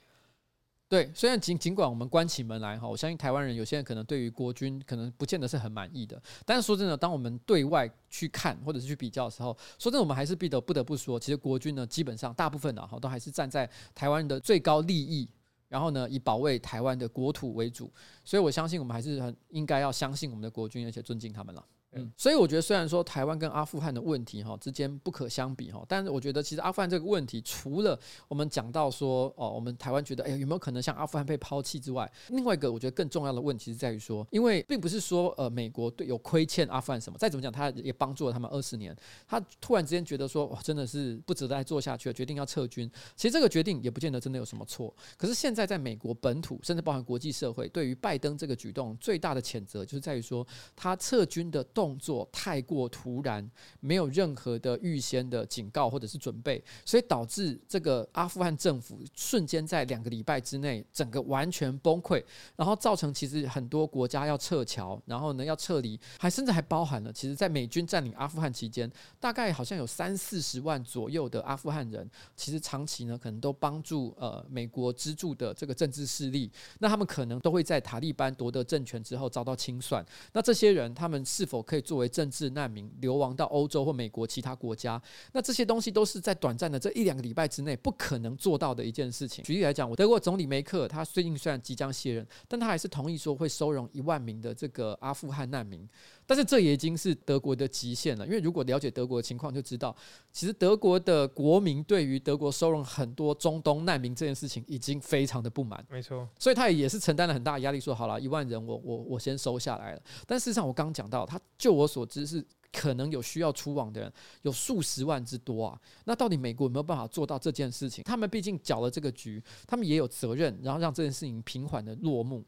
[0.88, 6.22] 对，虽然尽尽管我们关起门来哈，我相信台湾人有些人可能对于国军可能不见得是很满意的。
[6.46, 15.28] 但是说真的，当我们对外去看或者是去比较的时候，说真的，我们还是必得不得不说，其实国军呢，基本上大部分的哈都还是站在台湾的最高利益，
[15.70, 17.92] 然后呢以保卫台湾的国土为主。
[18.24, 21.66] 所以我相信我们还是很应该要相信我们的国军，而且尊敬他们了。
[21.96, 38.96] 嗯，所以我觉得，虽然说台湾跟阿富汗的问题哈之间不可相比哈，但是我觉得其实阿富汗这个问题，除了我们讲到说哦，我们台湾觉得哎呀有没有可能像阿富汗被抛弃之外，另外一个我觉得更重要的问题是在于说，因为并不是说呃美国对有亏欠阿富汗什么，再怎么讲他也帮助了他们二十年，
[39.28, 42.89] 他突然之间觉得说哇真的是不值得再做下去了，决定要撤军。
[43.16, 44.93] 其实这个决定也不见得真的有什么错。
[45.18, 53.48] 可是现在在美国本土，甚至包含国际社会，对于拜登这个举动最大的谴责，就是在于说他撤军的动动作太过突然，
[53.80, 62.24] 没有任何的预先的警告或者是准备，所以导致这个阿富汗政府瞬间在两个礼拜之内，整个完全崩溃，
[62.56, 85.01] 然后造成其实很多国家要撤侨，然后呢要撤离，还甚至还包含了，其实在美军占领阿富汗期间，大概好像有三四十万左右的阿富汗人，其实长期呢可能都帮助呃美国资助的这个政治势力，那他们可能都会在塔利班夺得政权之后遭到清算，那这些人他们是否可可以作为政治难民流亡到欧洲或美国其他国家，
[85.34, 89.43] 那这些东西都是在短暂的这一两个礼拜之内不可能做到的一件事情。
[89.43, 95.88] 举例来讲，我德国总理梅克，他最近虽然即将卸任，但他还是同意说会收容一万名的这个阿富汗难民。
[96.28, 99.95] 但是这也已经是德国的极限了，因为如果了解德国的情况，就知道
[100.32, 105.86] 其实德国的国民对于德国收容很多中东难民这件事情已经非常的不满。
[105.89, 110.01] 没错，所以他也是承担了很大的压力，说好了，一万人我我我先收下来了。
[110.26, 114.11] 但事实上，我刚刚讲到，他就我所知是可能有需要出网的人
[114.41, 115.80] 有数十万之多啊。
[116.05, 118.03] 那到底美国有没有办法做到这件事情？
[118.03, 122.43] 他们毕竟搅了这个局，他们也有责任，然后让这件事情平缓的落幕。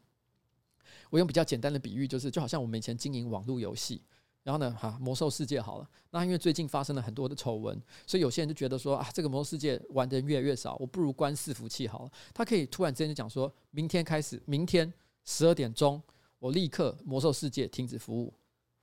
[1.09, 4.01] 我用比较简单的比喻，就是就好像我们以前经营网络游戏，
[4.43, 12.11] 然后呢，哈，魔兽世界好了，那因为最近发生了很多的丑闻，所以有些人就觉得说啊，这个魔兽世界玩的人越来越少，我不如关伺服器好了。
[12.33, 14.91] 他可以突然之间就讲说，明天开始，明天
[15.25, 16.01] 十二点钟，
[16.39, 18.33] 我立刻魔兽世界停止服务。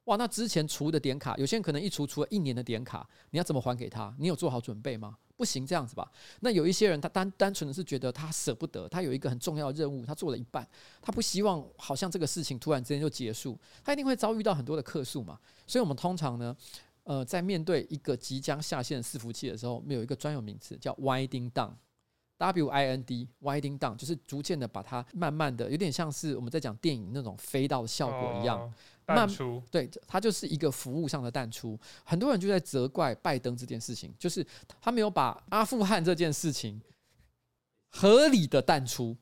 [0.05, 4.14] 哇，那之前除的点卡，有些人可能一除除了一年的点卡，你要怎么还给他？
[4.18, 5.16] 你有做好准备吗？
[5.37, 6.11] 不行，这样子吧。
[6.41, 10.66] 那有一些人，他单单纯的是觉得他舍不得，他有一个很重要的任务，他做了一半，
[11.03, 15.39] 他不希望好像这个事情突然之间就结束，他一定会遭遇到很多的客诉嘛。
[15.66, 16.57] 所以我们通常呢，
[17.03, 28.72] 呃，在面对一个即将下线的伺服器的时候，我们有一个专有名词叫 winding down，W I N D winding down，就是逐渐的把它慢慢的，有点像是我们在讲电影那种飞到的效果一样。
[29.07, 31.79] 淡出，对，它就是一个服务上的淡出。
[32.05, 34.47] 很多人就在责怪拜登这件事情，就是
[34.81, 36.81] 他没有把阿富汗这件事情
[37.91, 39.17] 合理的淡出，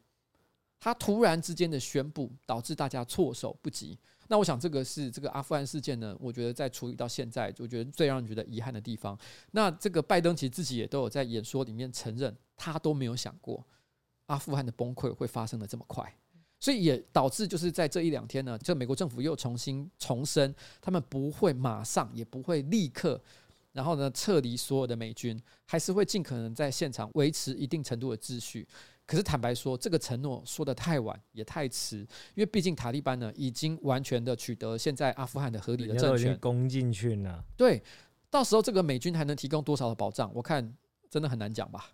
[0.78, 3.98] 他突然之间的宣布，导致大家措手不及。
[4.28, 9.18] 那我想，这个是这个阿富汗事件呢，我觉得在处理到现在，我觉得最让人觉得遗憾的地方。
[9.50, 13.66] 那这个拜登其实自己也都有在演说里面承认，他都没有想过
[14.26, 16.16] 阿富汗的崩溃会发生的这么快。
[16.62, 23.20] 所以也导致，就是在这一两天呢，这美国政府又重新重申，他们不会马上，也不会立刻，
[23.72, 28.64] 然后呢撤离所有的美军，还是会尽可能在现场维持一定程度的秩序。
[29.04, 37.44] 可是坦白说，这个承诺说的太晚也太迟，因为毕竟塔利班呢已经完全的取得现在阿富汗的合理的政权，攻进去了。
[37.56, 37.82] 对，
[38.30, 40.30] 到时候这个美军还能提供多少的保障？
[40.32, 40.72] 我看
[41.10, 41.90] 真的很难讲吧。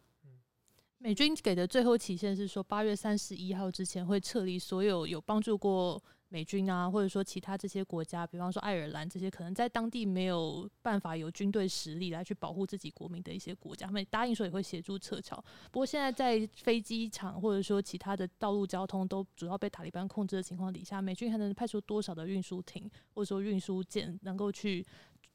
[1.01, 15.37] 美军给的最后期限是说，八月三十一号之前会撤离所有有帮助过美军啊，或者说其他这些国家，比方说爱尔兰这些可能在当地没有办法有军队实力来去保护自己国民的一些国家，他们答应说也会协助撤侨。
[15.71, 24.85] 不过现在在飞机场或者说其他的道路交通都主要被塔利班控制的情况底下，美军还能派出多少的运输艇或者说运输舰能够去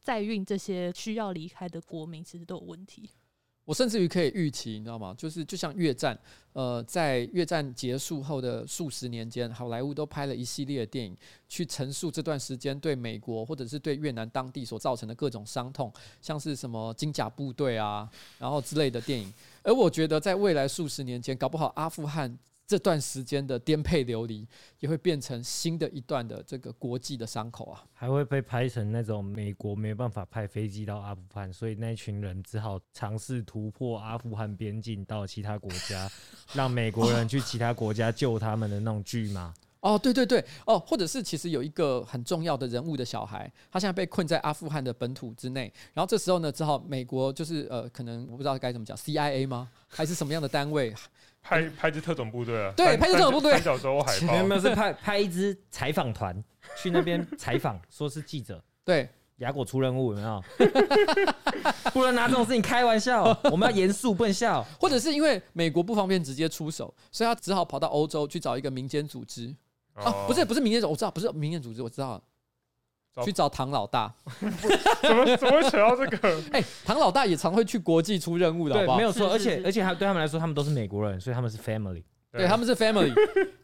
[0.02, 3.10] 载运这些需要离开的国民，其实都有问题。
[3.66, 5.14] 我甚至于可以预期，你知道吗？
[5.18, 6.18] 就是就像越战，
[6.52, 11.16] 呃，在越战结束后的数十年间，好莱坞都拍了一系列的电影，
[11.48, 15.92] 去陈述这段时间对美国或者是对越南当地所造成的各种伤痛，
[16.22, 19.34] 像是什么金甲部队啊，然后之类的电影。
[19.64, 22.38] 而我觉得，在未来数十年间，搞不好阿富汗。
[22.74, 24.48] 这段时间的颠沛流离，
[24.80, 36.10] 也会变成新的一段的这个国际的伤口啊，还会被拍成那种美国没办法派飞机到阿富汗，所以那群人只好尝试突破阿富汗边境到其他国家，
[36.56, 39.54] 让美国人去其他国家救他们的那种剧嘛。
[39.84, 49.70] 哦，对对对，哦，或者是其实有一个很重要的人物的小孩，他现在被困在阿富汗的本土之内，然后这时候呢，只好美国就是呃，可能我不知道该怎么讲，CIA 吗？
[49.90, 50.94] 还是什么样的单位？
[51.44, 56.42] 派派支特种部队啊，对，派支特种部队，小时候海报，没有没有， 是派派一支采访团
[56.82, 59.10] 去那边采访，说是记者，对，
[59.40, 60.42] 雅果出任务，有没有？
[61.92, 64.66] 不能拿这种事情开玩笑，我们要严肃，不能笑。
[64.80, 69.54] 或者是因为美国不方便直接出手，所以他只好跑到欧洲去找一个民间组织。
[69.96, 72.22] 哦、啊，不是不是民间组织，我知道不是民间组织，我知道。
[73.24, 74.12] 去找唐老大，
[75.04, 76.42] 怎么怎么会扯到这个？
[76.52, 78.98] 哎、欸，唐老大也常会去国际出任务的，好不好？
[78.98, 83.14] 没有错， 而且而且他对他们来说，他们都是美国人，所以他们是 family，对，对他们是 family，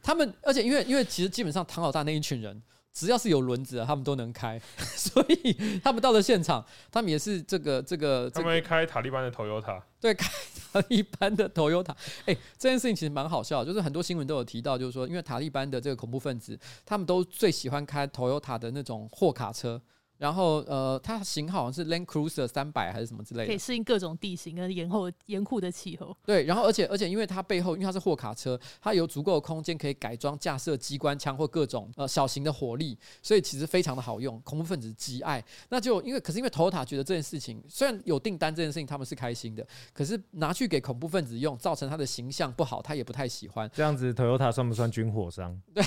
[0.03, 2.61] 他们而且因为因为其实基本上唐老大那一群人。
[2.94, 4.60] 只要是有轮子的，他们都能开，
[4.96, 8.30] 所以他们到了现场，他们也是这个这个。
[8.30, 10.28] 他们会开塔利班的 Toyota，对，开
[10.72, 11.94] 塔利班的 Toyota。
[12.26, 19.82] 哎，这件事情其实蛮好笑，就是很多新闻都有提到，就是说，因为塔利班的这个恐怖分子，他们都最喜欢开 Toyota 的那种货卡车。
[20.20, 26.15] 然后，呃，它型号好像是 Land Cruiser 三百还是什么之类的，可以适应各种地形跟严厚严酷的气候。
[26.26, 35.41] 对，然后而且而且，因为它背后因为它是货卡车，它有足够的空间可以改装架设机关枪或各种呃小型的火力，所以其实非常的好用，恐怖分子极爱。
[35.70, 43.72] 那就因为可是因为 Toyota 觉得这件事情虽然有订单这件事情他们是开心的，可是拿去给恐怖分子用，造成他的形象不好，他也不太喜欢。
[43.74, 45.57] 这样子 Toyota 算不算军火商？
[45.74, 45.82] 对，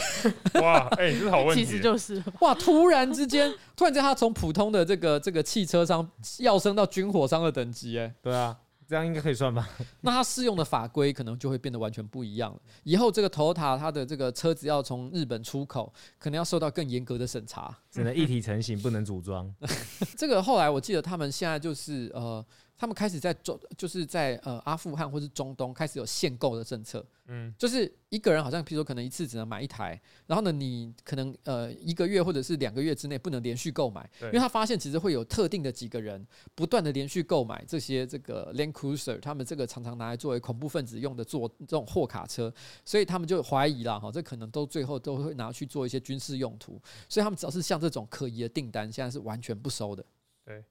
[0.62, 1.62] 哇，哎、欸，这是好问题。
[1.62, 5.18] 其实就是哇，突然之间，突然间他从普通的这个。
[5.18, 6.08] 这个汽车商
[6.38, 8.56] 要升到军火商的等级，哎，对啊，
[8.86, 9.68] 这样应该可以算吧？
[10.02, 12.60] 那它适用的法规可能就会变得完全不一样了。
[12.84, 19.52] 以后这个 Toyota 它的这个车子要从日本出口，可能要受到更严格的审查，只能一体成型，不能组装。
[20.16, 22.44] 这个后来我记得他们现在就是呃。
[22.82, 36.26] 他们开始在中，就是在呃阿富汗或是中东开始有限购的政策，嗯，就是一个人好像，譬如说可能一次只能买一台，然后呢，你可能呃一个月或者是两个月之内不能连续购买，因为他发现其实会有特定的几个人
[36.56, 42.52] 不断的连续购买这些这个 Land Cruiser，他们这个常常拿来作为恐怖分子用的做这种货卡车，
[42.84, 50.04] 所以他们就怀疑了哈，这可能都最后都会拿去做一些军事用途，所以他们只要是像这种可疑的订单，现在是完全不收的，
[50.44, 50.64] 对。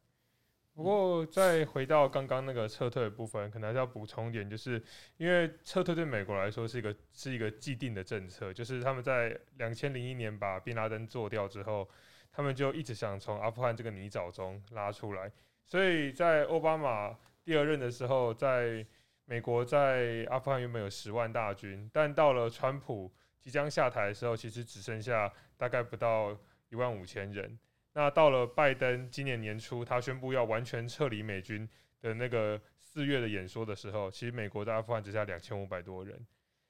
[0.74, 4.82] 不过，再回到刚刚那个撤退的部分，可能还是要补充一点，就是
[5.18, 11.88] 因为撤退对美国来说是一个是一个既定的政策，就是他们在两千零一年把宾拉登做掉之后，
[12.32, 15.30] 他们就一直想从阿富汗这个泥沼中拉出来。
[15.66, 18.86] 所以在奥巴马第二任的时候，在
[19.26, 26.36] 美国在阿富汗原本有十万大军，但到了川普即将下台的时候，其实只剩下大概不到
[26.70, 27.60] 一万五千人。
[27.94, 31.68] 那到了拜登今年年初，他宣布要完全撤离美军
[32.00, 36.26] 的那个四月的演说的时候，其实美国在阿富汗只剩下两千五百多人。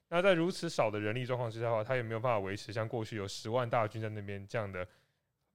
[0.08, 4.86] 那在如此少的人力状况之下的话，他也没有办法维持像过去有十万大军在那边这样的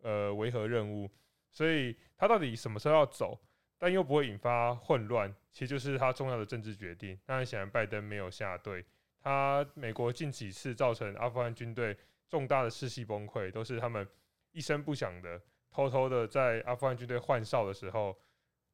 [0.01, 1.09] 呃维和任务。
[1.51, 3.39] 所以他到底什么时候要走，
[3.77, 7.19] 但又不会引发混乱，其实就是他重要的政治决定。
[7.25, 8.83] 当然，显然拜登没有下对。
[9.21, 11.95] 他美国近几次造成阿富汗军队
[12.29, 14.07] 重大的士气崩溃，都是他们
[14.51, 15.41] 一声不响的。
[15.71, 18.15] 偷偷的在阿富汗军队换哨的时候，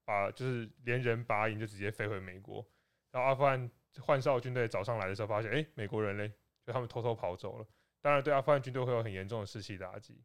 [0.06, 2.66] 把就是连人拔营就直接飞回美国。
[3.12, 3.70] 然后阿富汗
[4.02, 6.32] 换哨军队早上来的时候，发现哎、美国人嘞，
[6.66, 7.66] 就他们偷偷跑走了。
[8.02, 10.22] 当然，对阿富汗军队会有很严重的士气打击。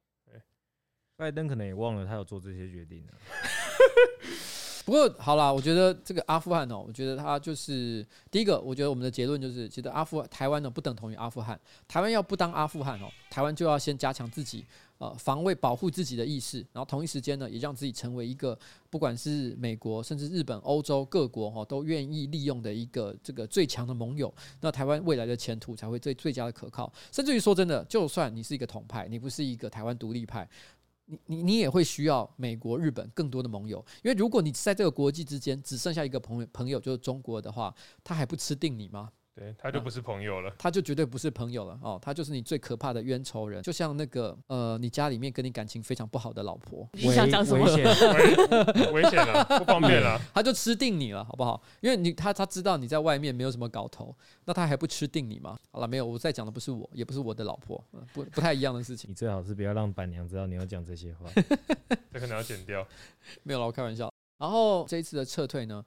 [1.16, 3.12] 拜登可能也忘了他有做这些决定了。
[4.86, 8.58] 不过好啦，我觉得这个阿富汗哦，我觉得他就是第一个。
[8.60, 11.60] 我觉得我们的结论就是，其实阿富台湾呢不等同于阿富汗。
[11.88, 14.64] 台湾要不当阿富汗哦，台湾就要先加强自己
[14.98, 18.58] 呃防卫保护自己的意识，然后同一时间呢，也让自己成为一个
[18.90, 24.32] 不管是美国甚至日本、欧洲各国哈都愿意利用的一个这个最强的盟友。
[24.60, 26.92] 那台湾未来的前途才会最最佳的可靠。
[27.12, 30.48] 甚至于说真的，就算你是一个统派，你不是一个台湾独立派。
[31.10, 37.74] 你你你也会需要美国、日本更多的盟友，因为如果你在这个国际之间只剩下一个朋友朋友就是中国的话，
[38.04, 39.10] 他还不吃定你吗？
[39.38, 47.64] 对，他就不是朋友了，他就绝对不是朋友了哦，他就是你最可怕的冤仇人，就像那个呃，你家里面跟你感情非常不好的老婆，你想讲什么？
[47.64, 47.84] 危险，
[48.92, 51.62] 危险了，不方便了， 他就吃定你了，好不好？
[51.80, 54.12] 因为你他他知道你在外面没有什么搞头，
[54.44, 55.56] 那他还不吃定你吗？
[55.70, 57.82] 好了，没有，我再讲的不是我，也不是我的老婆，
[58.12, 59.08] 不不太一样的事情。
[59.10, 61.30] 你最好是不要让板娘知道你要讲这些话，
[62.12, 62.84] 这可能要剪掉。
[63.44, 64.12] 没有了，我开玩笑。
[64.38, 65.84] 然后这一次的撤退呢？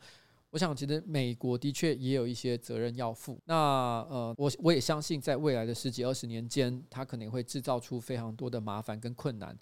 [0.52, 3.40] 我想，其实美国的确也有一些责任要负。
[3.46, 3.56] 那
[4.10, 9.58] 呃，我我也相信，在未来的十几二十年间，它可能会制造出非常多的麻烦跟困难。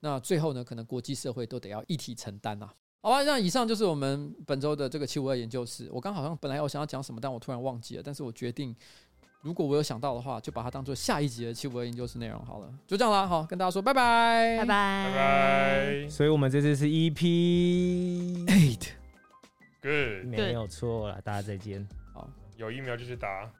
[0.00, 2.68] 那最后呢，可能国际社会都得要一体承担呐。
[3.00, 5.88] 好吧，那以上就是我们本周的这个七五二研究室。
[5.90, 8.02] 我刚好像本来我想要讲什么，但我突然忘记了。
[8.04, 8.76] 但是我决定，
[9.40, 12.70] 如果我有想到的话，就把它当做下一集的七五二研究室内容好了。
[12.86, 16.08] 就这样啦，好，跟大家说拜拜，拜拜，拜拜。
[16.10, 19.03] 所以我们这次是 EP eight。
[19.84, 21.86] Good，没有错了，大家再见。
[22.14, 23.52] 好，有疫苗就去打。